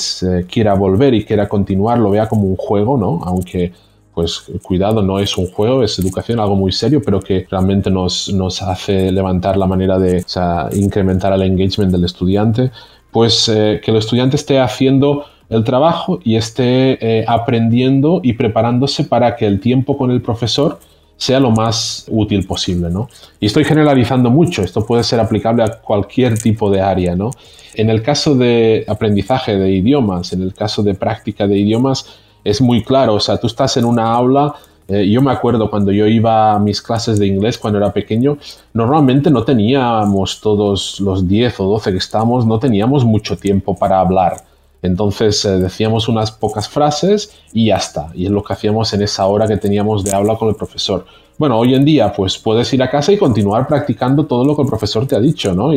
quiera 0.50 0.74
volver 0.74 1.14
y 1.14 1.24
quiera 1.24 1.48
continuar, 1.48 1.98
lo 1.98 2.10
vea 2.10 2.28
como 2.28 2.42
un 2.42 2.56
juego, 2.56 2.98
¿no? 2.98 3.20
Aunque 3.24 3.72
pues 4.20 4.50
cuidado, 4.62 5.00
no 5.00 5.18
es 5.18 5.38
un 5.38 5.46
juego, 5.46 5.82
es 5.82 5.98
educación, 5.98 6.40
algo 6.40 6.54
muy 6.54 6.72
serio, 6.72 7.00
pero 7.02 7.20
que 7.20 7.46
realmente 7.50 7.90
nos, 7.90 8.30
nos 8.34 8.60
hace 8.60 9.10
levantar 9.10 9.56
la 9.56 9.66
manera 9.66 9.98
de 9.98 10.22
incrementar 10.74 11.32
el 11.32 11.40
engagement 11.40 11.90
del 11.90 12.04
estudiante, 12.04 12.70
pues 13.12 13.48
eh, 13.48 13.80
que 13.82 13.90
el 13.90 13.96
estudiante 13.96 14.36
esté 14.36 14.60
haciendo 14.60 15.24
el 15.48 15.64
trabajo 15.64 16.20
y 16.22 16.36
esté 16.36 16.98
eh, 17.00 17.24
aprendiendo 17.26 18.20
y 18.22 18.34
preparándose 18.34 19.04
para 19.04 19.36
que 19.36 19.46
el 19.46 19.58
tiempo 19.58 19.96
con 19.96 20.10
el 20.10 20.20
profesor 20.20 20.78
sea 21.16 21.40
lo 21.40 21.50
más 21.50 22.04
útil 22.10 22.46
posible, 22.46 22.90
¿no? 22.90 23.08
Y 23.40 23.46
estoy 23.46 23.64
generalizando 23.64 24.28
mucho, 24.30 24.62
esto 24.62 24.84
puede 24.84 25.02
ser 25.02 25.18
aplicable 25.18 25.62
a 25.62 25.80
cualquier 25.80 26.38
tipo 26.38 26.70
de 26.70 26.82
área, 26.82 27.16
¿no? 27.16 27.30
En 27.74 27.88
el 27.88 28.02
caso 28.02 28.34
de 28.34 28.84
aprendizaje 28.86 29.56
de 29.56 29.70
idiomas, 29.70 30.34
en 30.34 30.42
el 30.42 30.52
caso 30.52 30.82
de 30.82 30.92
práctica 30.94 31.46
de 31.46 31.58
idiomas, 31.58 32.06
es 32.44 32.60
muy 32.60 32.82
claro. 32.82 33.14
O 33.14 33.20
sea, 33.20 33.36
tú 33.36 33.46
estás 33.46 33.76
en 33.76 33.84
una 33.84 34.12
aula. 34.12 34.54
Eh, 34.88 35.08
yo 35.08 35.22
me 35.22 35.30
acuerdo 35.30 35.70
cuando 35.70 35.92
yo 35.92 36.06
iba 36.06 36.52
a 36.52 36.58
mis 36.58 36.82
clases 36.82 37.18
de 37.18 37.26
inglés 37.26 37.58
cuando 37.58 37.78
era 37.78 37.92
pequeño, 37.92 38.38
normalmente 38.72 39.30
no 39.30 39.44
teníamos 39.44 40.40
todos 40.40 40.98
los 41.00 41.28
10 41.28 41.60
o 41.60 41.64
12 41.64 41.92
que 41.92 41.98
estábamos, 41.98 42.44
no 42.44 42.58
teníamos 42.58 43.04
mucho 43.04 43.36
tiempo 43.36 43.76
para 43.76 44.00
hablar. 44.00 44.38
Entonces 44.82 45.44
eh, 45.44 45.58
decíamos 45.58 46.08
unas 46.08 46.32
pocas 46.32 46.68
frases 46.68 47.32
y 47.52 47.66
ya 47.66 47.76
está. 47.76 48.08
Y 48.14 48.24
es 48.24 48.32
lo 48.32 48.42
que 48.42 48.52
hacíamos 48.52 48.92
en 48.92 49.02
esa 49.02 49.26
hora 49.26 49.46
que 49.46 49.56
teníamos 49.58 50.02
de 50.02 50.12
habla 50.12 50.36
con 50.36 50.48
el 50.48 50.56
profesor. 50.56 51.04
bueno, 51.38 51.56
hoy 51.58 51.74
en 51.74 51.84
día 51.84 52.12
pues 52.12 52.36
puedes 52.36 52.72
ir 52.74 52.82
a 52.82 52.90
casa 52.90 53.12
y 53.12 53.16
continuar 53.16 53.66
practicando 53.66 54.26
todo 54.26 54.44
lo 54.44 54.56
que 54.56 54.62
el 54.62 54.68
profesor 54.68 55.06
te 55.06 55.16
ha 55.16 55.20
dicho, 55.20 55.54
¿no? 55.54 55.72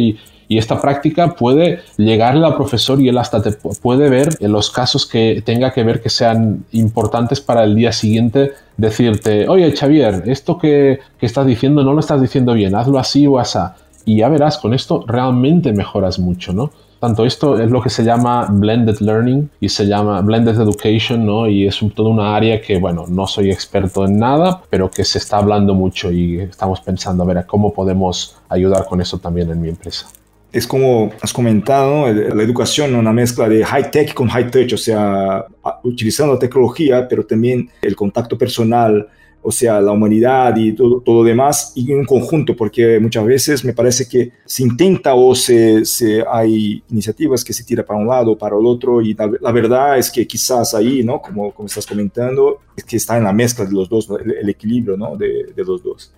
Y 0.48 0.58
esta 0.58 0.82
práctica 0.82 1.36
puede 1.36 1.80
llegarle 1.98 2.46
al 2.46 2.56
profesor 2.56 3.02
y 3.02 3.10
él 3.10 3.18
hasta 3.18 3.42
te 3.42 3.52
puede 3.52 4.10
ver 4.10 4.30
en 4.40 4.52
los 4.52 4.70
casos 4.70 5.06
que 5.06 5.42
tenga 5.46 5.72
que 5.72 5.84
ver 5.84 6.02
que 6.02 6.10
sean 6.10 6.66
importantes 6.72 7.42
para 7.42 7.64
el 7.64 7.76
día 7.76 7.92
siguiente, 7.92 8.52
decirte, 8.78 9.48
oye 9.48 9.72
Xavier, 9.72 10.24
esto 10.26 10.58
que, 10.58 11.00
que 11.20 11.26
estás 11.26 11.46
diciendo 11.46 11.84
no 11.84 11.94
lo 11.94 12.00
estás 12.00 12.22
diciendo 12.22 12.54
bien, 12.54 12.76
hazlo 12.76 13.00
así 13.00 13.28
o 13.28 13.40
así. 13.40 13.60
Y 14.06 14.18
ya 14.18 14.30
verás, 14.30 14.58
con 14.58 14.74
esto 14.74 15.06
realmente 15.08 15.72
mejoras 15.72 16.20
mucho, 16.20 16.52
¿no? 16.52 16.72
Tanto 17.00 17.26
esto 17.26 17.60
es 17.60 17.70
lo 17.70 17.82
que 17.82 17.90
se 17.90 18.04
llama 18.04 18.48
blended 18.50 19.00
learning 19.00 19.50
y 19.60 19.70
se 19.70 19.86
llama 19.86 20.22
blended 20.22 20.60
education, 20.60 21.26
¿no? 21.26 21.48
Y 21.48 21.68
es 21.68 21.82
un, 21.82 21.92
toda 21.92 22.10
una 22.10 22.36
área 22.36 22.62
que, 22.62 22.80
bueno, 22.80 23.06
no 23.10 23.28
soy 23.28 23.52
experto 23.52 24.06
en 24.06 24.18
nada, 24.18 24.62
pero 24.70 24.90
que 24.90 25.04
se 25.04 25.18
está 25.18 25.38
hablando 25.38 25.74
mucho 25.74 26.12
y 26.12 26.40
estamos 26.40 26.80
pensando 26.82 27.24
a 27.24 27.26
ver 27.26 27.46
cómo 27.46 27.74
podemos 27.74 28.38
ayudar 28.50 28.86
con 28.86 29.02
eso 29.02 29.20
también 29.20 29.52
en 29.52 29.62
mi 29.62 29.70
empresa 29.70 30.08
es 30.54 30.68
como 30.68 31.12
has 31.20 31.34
comentado, 31.34 32.08
la 32.14 32.44
educación, 32.44 32.94
una 32.94 33.12
mezcla 33.12 33.50
de 33.50 33.66
high 33.66 33.90
tech 33.90 34.14
con 34.14 34.28
high 34.30 34.52
touch, 34.52 34.74
o 34.74 34.78
sea, 34.78 35.44
utilizando 35.84 36.38
tecnología, 36.38 37.08
pero 37.08 37.26
también 37.26 37.70
el 37.82 37.96
contacto 37.96 38.38
personal, 38.38 39.08
o 39.42 39.52
sea, 39.52 39.82
la 39.82 39.92
humanidad 39.92 40.56
y 40.56 40.74
todo, 40.74 41.02
todo 41.02 41.24
demás, 41.24 41.74
y 41.76 41.92
un 41.92 42.06
conjunto, 42.06 42.56
porque 42.56 43.00
muchas 43.00 43.26
veces 43.26 43.66
me 43.66 43.74
parece 43.74 44.08
que 44.08 44.32
se 44.46 44.62
intenta 44.62 45.16
o 45.16 45.34
se, 45.34 45.84
hay 46.32 46.84
iniciativas 46.92 47.44
que 47.44 47.52
se 47.52 47.64
tira 47.64 47.84
para 47.84 48.00
un 48.00 48.08
lado 48.08 48.34
o 48.34 48.38
para 48.38 48.56
el 48.56 48.66
otro, 48.66 49.02
y 49.02 49.16
la, 49.16 49.52
verdad 49.52 49.98
es 49.98 50.12
que 50.12 50.28
quizás 50.28 50.76
ahí, 50.76 51.04
¿no? 51.04 51.20
Como, 51.20 51.52
como 51.52 51.66
estás 51.66 51.88
comentando, 51.88 52.60
es 52.78 52.84
que 52.84 52.98
está 52.98 53.18
en 53.18 53.24
la 53.24 53.34
mezcla 53.34 53.66
de 53.66 53.72
los 53.72 53.90
dos, 53.90 54.08
el, 54.24 54.48
equilibrio, 54.48 54.96
¿no? 54.96 55.18
De, 55.18 55.52
de 55.56 55.64
los 55.64 55.82
dos. 55.82 56.14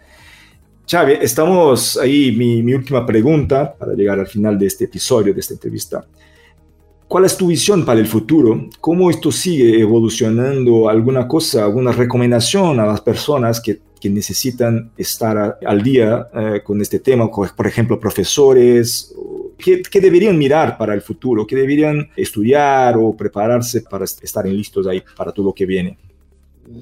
Chávez, 0.86 1.18
estamos 1.24 1.98
ahí, 1.98 2.32
mi, 2.32 2.62
mi, 2.62 2.76
última 2.76 3.04
pregunta 3.04 3.76
para 3.76 3.94
llegar 3.94 4.20
al 4.20 4.28
final 4.28 4.58
de 4.60 4.68
este 4.68 4.86
episodio, 4.86 5.34
de 5.34 5.40
esta 5.40 5.56
entrevista. 5.56 6.06
¿Cuál 7.08 7.26
es 7.26 7.36
tu 7.36 7.48
visión 7.48 7.84
para 7.84 8.00
el 8.00 8.06
futuro? 8.06 8.70
¿Cómo 8.82 9.10
esto 9.10 9.32
sigue 9.32 9.80
evolucionando? 9.80 10.88
¿Alguna 10.88 11.28
cosa, 11.28 11.64
alguna 11.64 11.92
recomendación 11.92 12.80
a 12.80 12.86
las 12.86 13.02
personas 13.02 13.60
que, 13.60 13.80
que 14.00 14.12
necesitan 14.12 14.92
estar 14.96 15.58
al 15.66 15.82
día 15.82 16.28
eh, 16.36 16.62
con 16.64 16.80
este 16.80 17.00
tema? 17.00 17.32
Por 17.32 17.66
ejemplo, 17.66 18.00
profesores. 18.00 19.12
¿Qué, 19.58 19.82
¿Qué, 19.82 20.00
deberían 20.00 20.38
mirar 20.38 20.78
para 20.78 20.94
el 20.94 21.02
futuro? 21.02 21.48
¿Qué 21.48 21.56
deberían 21.56 22.10
estudiar 22.16 22.96
o 22.98 23.18
prepararse 23.18 23.82
para 23.82 24.06
estar 24.06 24.46
listos 24.46 24.86
ahí 24.86 25.02
para 25.18 25.32
todo 25.32 25.48
lo 25.48 25.54
que 25.54 25.66
viene? 25.66 25.98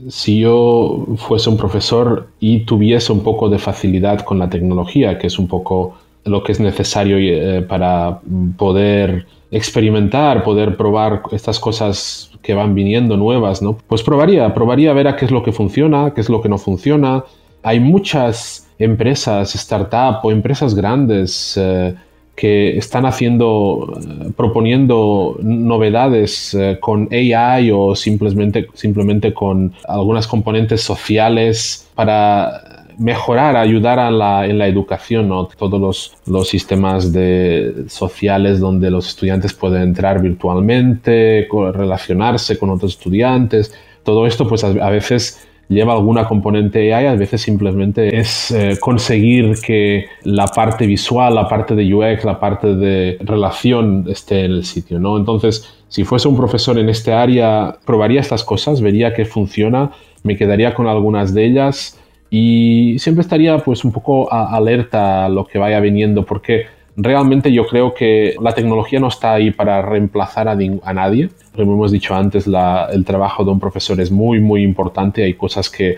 Si 0.09 0.39
yo 0.39 1.05
fuese 1.17 1.49
un 1.49 1.57
profesor 1.57 2.27
y 2.39 2.61
tuviese 2.61 3.11
un 3.11 3.21
poco 3.21 3.49
de 3.49 3.59
facilidad 3.59 4.21
con 4.21 4.39
la 4.39 4.49
tecnología, 4.49 5.17
que 5.17 5.27
es 5.27 5.37
un 5.39 5.47
poco 5.47 5.95
lo 6.25 6.43
que 6.43 6.53
es 6.53 6.59
necesario 6.59 7.17
eh, 7.17 7.61
para 7.61 8.21
poder 8.57 9.25
experimentar, 9.51 10.43
poder 10.43 10.77
probar 10.77 11.23
estas 11.31 11.59
cosas 11.59 12.31
que 12.41 12.53
van 12.53 12.73
viniendo 12.73 13.17
nuevas. 13.17 13.61
Pues 13.87 14.03
probaría, 14.03 14.53
probaría 14.53 14.91
a 14.91 14.93
ver 14.93 15.07
a 15.07 15.15
qué 15.15 15.25
es 15.25 15.31
lo 15.31 15.43
que 15.43 15.51
funciona, 15.51 16.13
qué 16.13 16.21
es 16.21 16.29
lo 16.29 16.41
que 16.41 16.49
no 16.49 16.57
funciona. 16.57 17.23
Hay 17.61 17.79
muchas 17.79 18.67
empresas, 18.79 19.53
startup 19.55 20.19
o 20.23 20.31
empresas 20.31 20.73
grandes 20.75 21.57
eh, 21.57 21.93
que 22.35 22.77
están 22.77 23.05
haciendo, 23.05 23.93
eh, 23.95 24.31
proponiendo 24.35 25.37
novedades 25.41 26.53
eh, 26.53 26.77
con 26.79 27.07
AI 27.11 27.71
o 27.71 27.95
simplemente, 27.95 28.67
simplemente 28.73 29.33
con 29.33 29.73
algunas 29.87 30.27
componentes 30.27 30.81
sociales 30.81 31.89
para 31.95 32.85
mejorar, 32.97 33.55
ayudar 33.55 33.99
a 33.99 34.11
la, 34.11 34.45
en 34.45 34.57
la 34.57 34.67
educación, 34.67 35.29
todos 35.57 35.79
los, 35.79 36.15
los 36.25 36.47
sistemas 36.47 37.11
de, 37.11 37.85
sociales 37.87 38.59
donde 38.59 38.91
los 38.91 39.07
estudiantes 39.07 39.53
pueden 39.53 39.81
entrar 39.83 40.21
virtualmente, 40.21 41.47
relacionarse 41.73 42.57
con 42.57 42.69
otros 42.69 42.93
estudiantes. 42.93 43.73
Todo 44.03 44.27
esto 44.27 44.47
pues 44.47 44.63
a 44.63 44.89
veces 44.89 45.47
lleva 45.73 45.93
alguna 45.93 46.27
componente 46.27 46.93
AI, 46.93 47.07
a 47.07 47.15
veces 47.15 47.41
simplemente 47.41 48.17
es 48.17 48.51
eh, 48.51 48.77
conseguir 48.79 49.55
que 49.65 50.05
la 50.23 50.47
parte 50.47 50.85
visual, 50.87 51.35
la 51.35 51.47
parte 51.47 51.75
de 51.75 51.93
UX, 51.93 52.23
la 52.23 52.39
parte 52.39 52.75
de 52.75 53.17
relación 53.21 54.05
esté 54.09 54.45
en 54.45 54.51
el 54.51 54.65
sitio, 54.65 54.99
¿no? 54.99 55.17
Entonces, 55.17 55.75
si 55.89 56.03
fuese 56.03 56.27
un 56.27 56.37
profesor 56.37 56.77
en 56.79 56.89
este 56.89 57.13
área, 57.13 57.77
probaría 57.85 58.21
estas 58.21 58.43
cosas, 58.43 58.81
vería 58.81 59.13
que 59.13 59.25
funciona, 59.25 59.91
me 60.23 60.37
quedaría 60.37 60.73
con 60.73 60.87
algunas 60.87 61.33
de 61.33 61.45
ellas 61.45 61.99
y 62.29 62.97
siempre 62.99 63.21
estaría 63.21 63.57
pues 63.59 63.85
un 63.85 63.91
poco 63.91 64.31
alerta 64.31 65.25
a 65.25 65.29
lo 65.29 65.45
que 65.45 65.59
vaya 65.59 65.79
viniendo 65.79 66.25
porque 66.25 66.65
realmente 66.95 67.51
yo 67.51 67.65
creo 67.65 67.93
que 67.93 68.35
la 68.41 68.53
tecnología 68.53 68.99
no 68.99 69.07
está 69.07 69.33
ahí 69.33 69.51
para 69.51 69.81
reemplazar 69.81 70.47
a, 70.47 70.55
nadie. 70.55 71.29
Como 71.55 71.73
hemos 71.73 71.91
dicho 71.91 72.15
antes, 72.15 72.47
el 72.47 73.05
trabajo 73.05 73.43
de 73.43 73.51
un 73.51 73.59
profesor 73.59 73.99
es 73.99 74.11
muy, 74.11 74.39
muy 74.39 74.63
importante. 74.63 75.23
Hay 75.23 75.33
cosas 75.33 75.69
que 75.69 75.95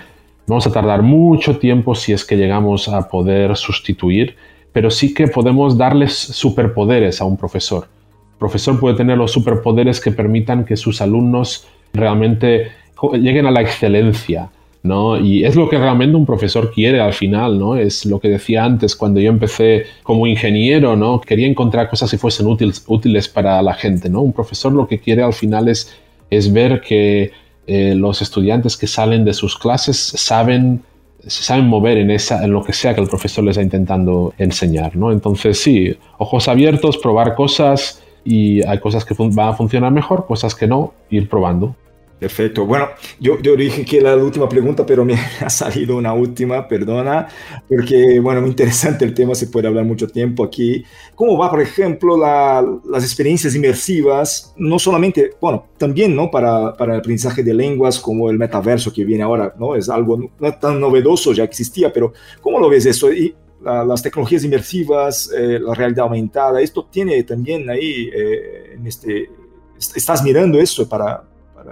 vamos 0.48 0.66
a 0.68 0.72
tardar 0.72 1.02
mucho 1.02 1.58
tiempo 1.58 1.96
si 1.96 2.14
es 2.14 2.24
que 2.24 2.38
llegamos 2.38 2.88
a 2.88 3.10
poder 3.10 3.56
sustituir, 3.58 4.36
pero 4.72 4.90
sí 4.90 5.14
que 5.14 5.28
podemos 5.28 5.78
darles 5.78 6.14
superpoderes 6.14 7.22
a 7.22 7.26
un 7.26 7.38
profesor. 7.38 7.88
El 8.34 8.40
profesor 8.40 8.80
puede 8.80 8.96
tener 8.96 9.18
los 9.18 9.32
superpoderes 9.32 10.00
que 10.00 10.12
permitan 10.12 10.66
que 10.66 10.76
sus 10.76 11.02
alumnos 11.02 11.68
realmente 11.94 12.72
lleguen 13.14 13.46
a 13.46 13.52
la 13.52 13.62
excelencia, 13.62 14.50
¿no? 14.86 15.18
Y 15.18 15.44
es 15.44 15.56
lo 15.56 15.68
que 15.68 15.78
realmente 15.78 16.16
un 16.16 16.26
profesor 16.26 16.72
quiere 16.72 17.02
al 17.02 17.14
final, 17.14 17.60
¿no? 17.60 17.76
Es 17.76 18.06
lo 18.06 18.20
que 18.20 18.30
decía 18.30 18.64
antes 18.64 18.96
cuando 18.96 19.20
yo 19.20 19.30
empecé 19.30 19.86
como 20.04 20.28
ingeniero, 20.28 20.96
¿no? 20.96 21.20
Quería 21.20 21.48
encontrar 21.48 21.90
cosas 21.90 22.12
que 22.12 22.18
fuesen 22.18 22.48
útiles, 22.48 22.84
útiles 22.88 23.28
para 23.28 23.62
la 23.62 23.74
gente, 23.74 24.10
¿no? 24.10 24.22
Un 24.22 24.34
profesor 24.34 24.72
lo 24.72 24.88
que 24.88 25.00
quiere 25.00 25.24
al 25.24 25.34
final 25.34 25.68
es, 25.68 25.94
es 26.30 26.54
ver 26.54 26.82
que 26.82 27.32
eh, 27.68 27.96
los 27.96 28.22
estudiantes 28.22 28.78
que 28.78 28.88
salen 28.88 29.26
de 29.26 29.34
sus 29.34 29.58
clases 29.58 29.98
saben 29.98 30.84
se 31.28 31.42
saben 31.42 31.66
mover 31.66 31.98
en, 31.98 32.12
esa, 32.12 32.44
en 32.44 32.52
lo 32.52 32.64
que 32.64 32.72
sea 32.72 32.94
que 32.94 33.02
el 33.02 33.08
profesor 33.08 33.44
les 33.44 33.58
está 33.58 33.64
intentando 33.64 34.36
enseñar, 34.38 34.96
¿no? 34.96 35.12
Entonces, 35.12 35.60
sí, 35.60 35.98
ojos 36.20 36.48
abiertos, 36.48 37.00
probar 37.00 37.34
cosas 37.34 38.04
y 38.24 38.64
hay 38.68 38.78
cosas 38.80 39.06
que 39.06 39.16
van 39.18 39.50
a 39.50 39.54
funcionar 39.54 39.92
mejor, 39.92 40.28
cosas 40.28 40.54
que 40.54 40.68
no, 40.68 40.94
ir 41.10 41.28
probando. 41.28 41.76
Perfecto. 42.18 42.66
Bueno, 42.66 42.88
yo, 43.20 43.40
yo 43.42 43.58
dije 43.58 43.84
que 43.84 43.98
era 43.98 44.16
la 44.16 44.24
última 44.24 44.48
pregunta, 44.48 44.86
pero 44.86 45.04
me 45.04 45.16
ha 45.42 45.50
salido 45.50 45.98
una 45.98 46.14
última, 46.14 46.66
perdona, 46.66 47.28
porque, 47.68 48.20
bueno, 48.22 48.40
muy 48.40 48.52
interesante 48.52 49.04
el 49.04 49.14
tema, 49.14 49.36
se 49.36 49.48
puede 49.48 49.68
hablar 49.68 49.84
mucho 49.84 50.08
tiempo 50.08 50.46
aquí. 50.46 50.84
¿Cómo 51.14 51.38
va, 51.38 51.52
por 51.52 51.62
ejemplo, 51.62 52.18
las 52.18 53.04
experiencias 53.04 53.54
inmersivas, 53.54 54.54
no 54.56 54.80
solamente, 54.80 55.32
bueno, 55.42 55.68
también, 55.78 56.16
¿no? 56.16 56.32
Para, 56.32 56.74
para 56.74 56.94
el 56.94 57.00
aprendizaje 57.00 57.44
de 57.44 57.54
lenguas, 57.54 58.00
como 58.00 58.30
el 58.30 58.38
metaverso 58.38 58.94
que 58.94 59.04
viene 59.04 59.24
ahora, 59.24 59.54
¿no? 59.60 59.76
Es 59.76 59.90
algo 59.90 60.18
no 60.40 60.54
tan 60.58 60.80
novedoso, 60.80 61.34
ya 61.34 61.44
existía, 61.44 61.92
pero 61.92 62.14
¿cómo 62.40 62.60
lo 62.60 62.70
ves 62.70 62.86
eso? 62.86 63.12
Y 63.12 63.36
las 63.62 64.02
tecnologías 64.02 64.44
inmersivas, 64.44 65.32
eh, 65.36 65.60
la 65.60 65.74
realidad 65.74 66.06
aumentada, 66.06 66.62
esto 66.62 66.88
tiene 66.90 67.24
también 67.24 67.70
ahí, 67.70 68.10
eh, 68.14 68.76
en 68.76 68.88
este, 68.88 69.30
estás 69.78 70.24
mirando 70.24 70.60
eso 70.60 70.88
para 70.88 71.24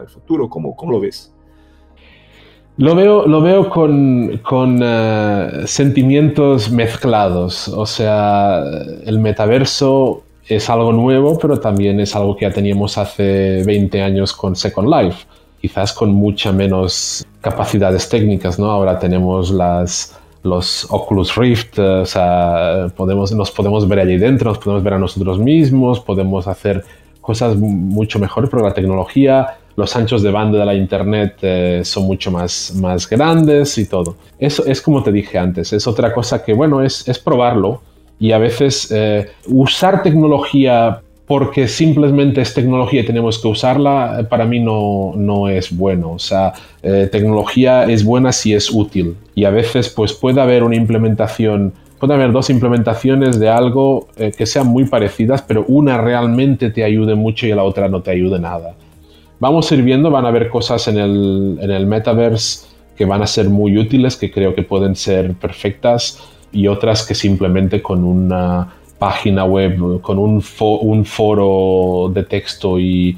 el 0.02 0.08
futuro? 0.08 0.50
¿Cómo, 0.50 0.76
cómo 0.76 0.92
lo 0.94 1.00
ves? 1.00 1.34
Lo 2.78 2.96
veo, 2.96 3.28
lo 3.28 3.42
veo 3.42 3.70
con, 3.70 4.40
con 4.44 4.80
eh, 4.84 5.64
sentimientos 5.66 6.72
mezclados. 6.72 7.68
O 7.68 7.86
sea, 7.86 8.64
el 9.06 9.20
metaverso 9.20 10.24
es 10.48 10.70
algo 10.70 10.92
nuevo, 10.92 11.38
pero 11.38 11.60
también 11.60 12.00
es 12.00 12.16
algo 12.16 12.36
que 12.36 12.46
ya 12.46 12.52
teníamos 12.52 12.98
hace 12.98 13.64
20 13.64 14.02
años 14.02 14.34
con 14.34 14.56
Second 14.56 14.90
Life. 14.90 15.26
Quizás 15.62 15.94
con 15.94 16.14
mucha 16.14 16.52
menos 16.52 17.26
capacidades 17.42 18.10
técnicas, 18.10 18.58
¿no? 18.58 18.72
Ahora 18.72 18.98
tenemos 18.98 19.52
las, 19.52 20.18
los 20.42 20.88
Oculus 20.90 21.36
Rift, 21.36 21.78
o 21.80 22.06
sea, 22.06 22.88
podemos, 22.98 23.32
nos 23.32 23.52
podemos 23.52 23.88
ver 23.88 24.00
allí 24.00 24.18
dentro, 24.18 24.50
nos 24.50 24.58
podemos 24.58 24.84
ver 24.84 24.94
a 24.94 25.00
nosotros 25.00 25.40
mismos, 25.40 26.00
podemos 26.00 26.48
hacer 26.48 26.84
cosas 27.24 27.56
mucho 27.58 28.20
mejores, 28.20 28.52
pero 28.52 28.62
la 28.62 28.74
tecnología 28.76 29.58
los 29.76 29.96
anchos 29.96 30.22
de 30.22 30.32
banda 30.32 30.60
de 30.60 30.66
la 30.66 30.76
internet 30.76 31.36
eh, 31.42 31.82
son 31.84 32.06
mucho 32.06 32.32
más, 32.32 32.74
más 32.76 33.10
grandes 33.10 33.78
y 33.78 33.86
todo. 33.88 34.16
Eso 34.38 34.66
es 34.66 34.82
como 34.82 35.02
te 35.02 35.12
dije 35.12 35.38
antes, 35.38 35.74
es 35.74 35.88
otra 35.88 36.14
cosa 36.14 36.44
que, 36.44 36.54
bueno, 36.54 36.82
es, 36.82 37.08
es 37.08 37.20
probarlo 37.20 37.82
y 38.20 38.32
a 38.32 38.38
veces 38.38 38.90
eh, 38.92 39.28
usar 39.48 40.04
tecnología 40.04 41.02
porque 41.26 41.68
simplemente 41.68 42.42
es 42.42 42.54
tecnología 42.54 43.02
y 43.02 43.06
tenemos 43.06 43.40
que 43.40 43.48
usarla, 43.48 44.20
eh, 44.20 44.24
para 44.26 44.46
mí 44.46 44.60
no, 44.60 45.14
no 45.16 45.48
es 45.48 45.76
bueno. 45.76 46.12
O 46.12 46.20
sea, 46.20 46.54
tecnología 46.82 47.86
es 47.86 48.04
buena 48.04 48.34
si 48.34 48.54
es 48.54 48.70
útil 48.70 49.16
y 49.36 49.46
a 49.46 49.50
veces 49.50 49.90
pues 49.90 50.12
puede 50.12 50.42
haber 50.42 50.64
una 50.64 50.76
implementación 50.76 51.74
puede 52.04 52.16
haber 52.16 52.34
dos 52.34 52.50
implementaciones 52.50 53.40
de 53.40 53.48
algo 53.50 54.08
que 54.16 54.46
sean 54.46 54.68
muy 54.68 54.86
parecidas, 54.86 55.42
pero 55.42 55.64
una 55.68 55.98
realmente 55.98 56.70
te 56.70 56.84
ayude 56.84 57.16
mucho 57.16 57.48
y 57.48 57.54
la 57.54 57.64
otra 57.64 57.88
no 57.88 58.02
te 58.02 58.12
ayude 58.12 58.40
nada 58.40 58.76
vamos 59.44 59.70
a 59.70 59.76
ir 59.76 59.84
viendo, 59.84 60.10
van 60.10 60.24
a 60.26 60.30
haber 60.30 60.48
cosas 60.48 60.88
en 60.88 60.98
el, 60.98 61.60
en 61.60 61.90
metaverse 61.90 62.66
que 62.96 63.04
van 63.04 63.22
a 63.22 63.28
ser 63.28 63.50
muy 63.50 63.78
útiles, 63.78 64.16
que 64.16 64.32
creo 64.32 64.56
que 64.56 64.64
pueden 64.64 64.96
ser 64.96 65.34
perfectas 65.34 66.24
y 66.54 66.68
otras 66.68 67.06
que 67.06 67.14
simplemente 67.14 67.82
con 67.82 68.06
una 68.06 68.74
página 68.98 69.44
web, 69.44 70.00
con 70.00 70.18
un, 70.18 70.42
foro 70.42 72.10
de 72.14 72.24
texto 72.24 72.80
y 72.80 73.18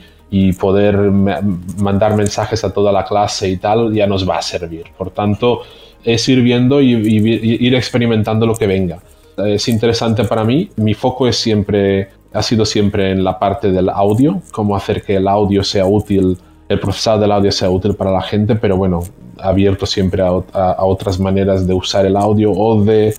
poder 0.59 0.95
mandar 0.97 2.15
mensajes 2.15 2.63
a 2.63 2.73
toda 2.73 2.91
la 2.91 3.05
clase 3.05 3.47
y 3.47 3.57
tal, 3.57 3.93
ya 3.93 4.07
nos 4.07 4.27
va 4.27 4.39
a 4.39 4.41
servir. 4.41 4.85
Por 4.97 5.11
tanto, 5.11 5.61
es 6.05 6.29
ir 6.29 6.41
viendo 6.41 6.81
y, 6.81 6.93
ir 6.93 7.75
experimentando 7.75 8.45
lo 8.45 8.55
que 8.55 8.67
venga. 8.67 8.99
Es 9.37 9.67
interesante 9.67 10.23
para 10.23 10.43
mí. 10.43 10.69
Mi 10.77 10.93
foco 10.93 11.27
es 11.27 11.35
siempre, 11.35 12.09
ha 12.31 12.41
sido 12.41 12.65
siempre 12.65 13.11
en 13.11 13.23
la 13.23 13.37
parte 13.37 13.71
del 13.71 13.89
audio, 13.89 14.41
cómo 14.51 14.75
hacer 14.75 15.01
que 15.01 15.15
el 15.17 15.27
audio 15.27 15.63
sea 15.63 15.85
útil, 15.85 16.37
el 16.69 16.79
procesado 16.79 17.19
del 17.19 17.31
audio 17.31 17.51
sea 17.51 17.69
útil 17.69 17.95
para 17.95 18.11
la 18.11 18.21
gente, 18.21 18.55
pero 18.55 18.77
bueno, 18.77 19.03
abierto 19.39 19.85
siempre 19.85 20.21
a, 20.21 20.85
otras 20.85 21.19
maneras 21.19 21.67
de 21.67 21.73
usar 21.73 22.05
el 22.05 22.15
audio 22.15 22.51
o 22.51 22.83
de 22.83 23.13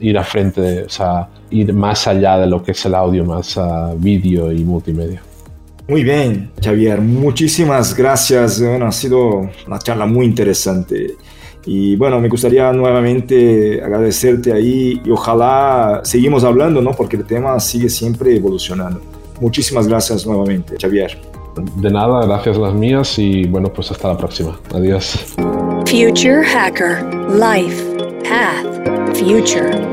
ir 0.00 0.18
a 0.18 0.24
frente, 0.24 0.84
o 0.84 0.88
sea, 0.88 1.28
ir 1.50 1.72
más 1.72 2.06
allá 2.06 2.38
de 2.38 2.46
lo 2.46 2.62
que 2.62 2.72
es 2.72 2.86
el 2.86 2.94
audio, 2.94 3.24
más 3.24 3.58
a 3.58 3.92
vídeo 3.96 4.50
y 4.52 4.64
multimedia. 4.64 5.22
Muy 5.88 6.04
bien, 6.04 6.50
Javier, 6.62 7.00
muchísimas 7.00 7.94
gracias. 7.94 8.60
Bueno, 8.60 8.86
ha 8.86 8.92
sido 8.92 9.48
una 9.66 9.78
charla 9.78 10.04
muy 10.04 10.26
interesante. 10.26 11.16
Y 11.70 11.96
bueno, 11.96 12.18
me 12.18 12.30
gustaría 12.30 12.72
nuevamente 12.72 13.82
agradecerte 13.84 14.54
ahí 14.54 15.02
y 15.04 15.10
ojalá 15.10 16.00
seguimos 16.02 16.42
hablando, 16.42 16.80
¿no? 16.80 16.92
Porque 16.92 17.16
el 17.16 17.26
tema 17.26 17.60
sigue 17.60 17.90
siempre 17.90 18.34
evolucionando. 18.34 19.02
Muchísimas 19.38 19.86
gracias 19.86 20.26
nuevamente, 20.26 20.76
Javier. 20.80 21.18
De 21.76 21.90
nada, 21.90 22.24
gracias 22.24 22.56
las 22.56 22.72
mías 22.72 23.18
y 23.18 23.46
bueno, 23.48 23.70
pues 23.70 23.90
hasta 23.90 24.08
la 24.08 24.16
próxima. 24.16 24.58
Adiós. 24.72 25.26
Future 25.84 26.42
Hacker, 26.42 27.04
Life, 27.34 27.84
Path, 28.24 29.14
Future. 29.14 29.87